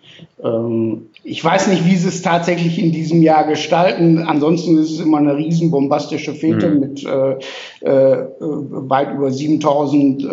Ähm, 0.44 1.06
ich 1.28 1.44
weiß 1.44 1.66
nicht, 1.66 1.84
wie 1.84 1.96
sie 1.96 2.06
es 2.06 2.22
tatsächlich 2.22 2.78
in 2.78 2.92
diesem 2.92 3.20
Jahr 3.20 3.48
gestalten. 3.48 4.18
Ansonsten 4.18 4.78
ist 4.78 4.92
es 4.92 5.00
immer 5.00 5.18
eine 5.18 5.36
riesen 5.36 5.72
bombastische 5.72 6.34
Fete 6.34 6.68
mhm. 6.68 6.80
mit 6.80 7.04
äh, 7.04 7.32
äh, 7.80 8.26
weit 8.38 9.12
über 9.12 9.32
7000 9.32 10.22
äh, 10.22 10.28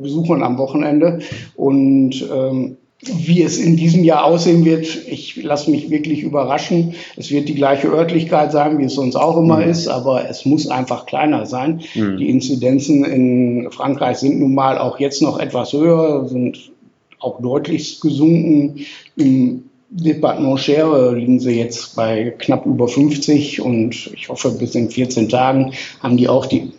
Besuchern 0.00 0.44
am 0.44 0.56
Wochenende. 0.56 1.18
Und 1.56 2.24
ähm, 2.32 2.76
wie 3.02 3.42
es 3.42 3.58
in 3.58 3.76
diesem 3.76 4.04
Jahr 4.04 4.24
aussehen 4.24 4.64
wird, 4.64 4.86
ich 5.08 5.42
lasse 5.42 5.68
mich 5.68 5.90
wirklich 5.90 6.22
überraschen. 6.22 6.94
Es 7.16 7.32
wird 7.32 7.48
die 7.48 7.56
gleiche 7.56 7.88
Örtlichkeit 7.88 8.52
sein, 8.52 8.78
wie 8.78 8.84
es 8.84 8.94
sonst 8.94 9.16
auch 9.16 9.36
immer 9.36 9.56
mhm. 9.56 9.70
ist, 9.70 9.88
aber 9.88 10.30
es 10.30 10.44
muss 10.44 10.68
einfach 10.68 11.06
kleiner 11.06 11.46
sein. 11.46 11.80
Mhm. 11.96 12.18
Die 12.18 12.30
Inzidenzen 12.30 13.04
in 13.04 13.68
Frankreich 13.72 14.18
sind 14.18 14.38
nun 14.38 14.54
mal 14.54 14.78
auch 14.78 15.00
jetzt 15.00 15.22
noch 15.22 15.40
etwas 15.40 15.72
höher, 15.72 16.28
sind 16.28 16.70
auch 17.18 17.42
deutlich 17.42 18.00
gesunken. 18.00 18.86
Im 19.16 19.65
Departement 19.90 20.58
Schere 20.58 21.14
liegen 21.14 21.38
sie 21.38 21.58
jetzt 21.58 21.94
bei 21.94 22.34
knapp 22.38 22.66
über 22.66 22.88
50 22.88 23.60
und 23.60 24.10
ich 24.14 24.28
hoffe, 24.28 24.50
bis 24.50 24.74
in 24.74 24.90
14 24.90 25.28
Tagen 25.28 25.72
haben 26.02 26.16
die 26.16 26.28
auch 26.28 26.46
die 26.46 26.72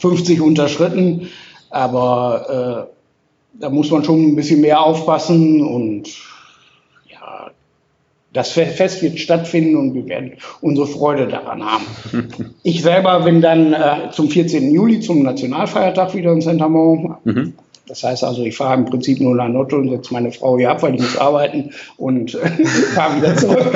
50 0.00 0.40
unterschritten. 0.40 1.28
Aber 1.70 2.88
äh, 2.88 3.60
da 3.60 3.70
muss 3.70 3.90
man 3.90 4.04
schon 4.04 4.22
ein 4.22 4.36
bisschen 4.36 4.60
mehr 4.60 4.80
aufpassen 4.80 5.62
und 5.66 6.08
ja, 7.10 7.50
das 8.32 8.52
Fest 8.52 9.02
wird 9.02 9.18
stattfinden 9.18 9.76
und 9.76 9.94
wir 9.94 10.06
werden 10.06 10.32
unsere 10.60 10.86
Freude 10.86 11.28
daran 11.28 11.62
haben. 11.62 11.84
Ich 12.62 12.82
selber 12.82 13.20
bin 13.20 13.40
dann 13.40 13.72
äh, 13.72 14.10
zum 14.12 14.30
14. 14.30 14.72
Juli 14.72 15.00
zum 15.00 15.22
Nationalfeiertag 15.22 16.14
wieder 16.14 16.32
in 16.32 16.40
Saint-Amand. 16.40 17.24
Mhm. 17.24 17.54
Das 17.88 18.04
heißt 18.04 18.24
also, 18.24 18.42
ich 18.42 18.56
fahre 18.56 18.74
im 18.74 18.84
Prinzip 18.84 19.20
nur 19.20 19.34
nach 19.34 19.48
Notto 19.48 19.76
und 19.76 19.88
setze 19.88 20.12
meine 20.12 20.32
Frau 20.32 20.58
hier 20.58 20.70
ab, 20.70 20.82
weil 20.82 20.92
die 20.92 21.02
muss 21.02 21.16
arbeiten 21.16 21.70
und 21.96 22.34
äh, 22.34 22.64
fahre 22.94 23.16
wieder 23.16 23.36
zurück. 23.36 23.72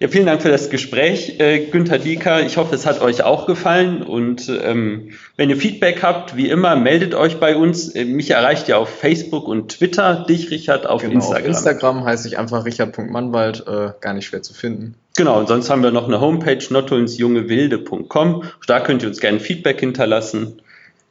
Ja, 0.00 0.06
vielen 0.06 0.26
Dank 0.26 0.42
für 0.42 0.48
das 0.48 0.70
Gespräch, 0.70 1.40
äh, 1.40 1.66
Günther 1.66 1.98
Dieker. 1.98 2.46
Ich 2.46 2.56
hoffe, 2.56 2.72
es 2.72 2.86
hat 2.86 3.00
euch 3.00 3.24
auch 3.24 3.46
gefallen. 3.48 4.02
Und 4.02 4.48
ähm, 4.62 5.10
wenn 5.36 5.50
ihr 5.50 5.56
Feedback 5.56 6.04
habt, 6.04 6.36
wie 6.36 6.48
immer, 6.48 6.76
meldet 6.76 7.16
euch 7.16 7.40
bei 7.40 7.56
uns. 7.56 7.88
Äh, 7.96 8.04
mich 8.04 8.30
erreicht 8.30 8.68
ihr 8.68 8.78
auf 8.78 8.88
Facebook 8.88 9.48
und 9.48 9.72
Twitter, 9.72 10.24
dich, 10.28 10.52
Richard, 10.52 10.86
auf 10.86 11.02
genau, 11.02 11.14
Instagram. 11.14 11.42
Auf 11.42 11.48
Instagram 11.48 12.04
heiße 12.04 12.28
ich 12.28 12.38
einfach 12.38 12.64
richard.mannwald, 12.64 13.64
äh, 13.66 13.90
gar 14.00 14.14
nicht 14.14 14.26
schwer 14.26 14.42
zu 14.42 14.54
finden. 14.54 14.94
Genau, 15.16 15.40
und 15.40 15.48
sonst 15.48 15.68
haben 15.68 15.82
wir 15.82 15.90
noch 15.90 16.06
eine 16.06 16.20
Homepage, 16.20 16.64
nottulnsjungewilde.com. 16.70 18.44
Da 18.68 18.78
könnt 18.78 19.02
ihr 19.02 19.08
uns 19.08 19.18
gerne 19.18 19.40
Feedback 19.40 19.80
hinterlassen. 19.80 20.62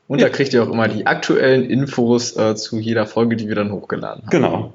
Und 0.08 0.20
ja. 0.20 0.28
da 0.28 0.34
kriegt 0.34 0.54
ihr 0.54 0.64
auch 0.64 0.70
immer 0.70 0.88
die 0.88 1.06
aktuellen 1.06 1.70
Infos 1.70 2.36
äh, 2.38 2.56
zu 2.56 2.80
jeder 2.80 3.06
Folge, 3.06 3.36
die 3.36 3.48
wir 3.48 3.56
dann 3.56 3.72
hochgeladen 3.72 4.24
haben. 4.24 4.30
Genau. 4.30 4.74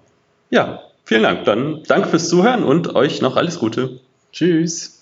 Ja, 0.50 0.82
vielen 1.04 1.22
Dank. 1.22 1.44
Dann 1.44 1.82
danke 1.88 2.08
fürs 2.08 2.28
Zuhören 2.28 2.64
und 2.64 2.94
euch 2.94 3.22
noch 3.22 3.36
alles 3.36 3.58
Gute. 3.58 4.00
Tschüss. 4.32 5.01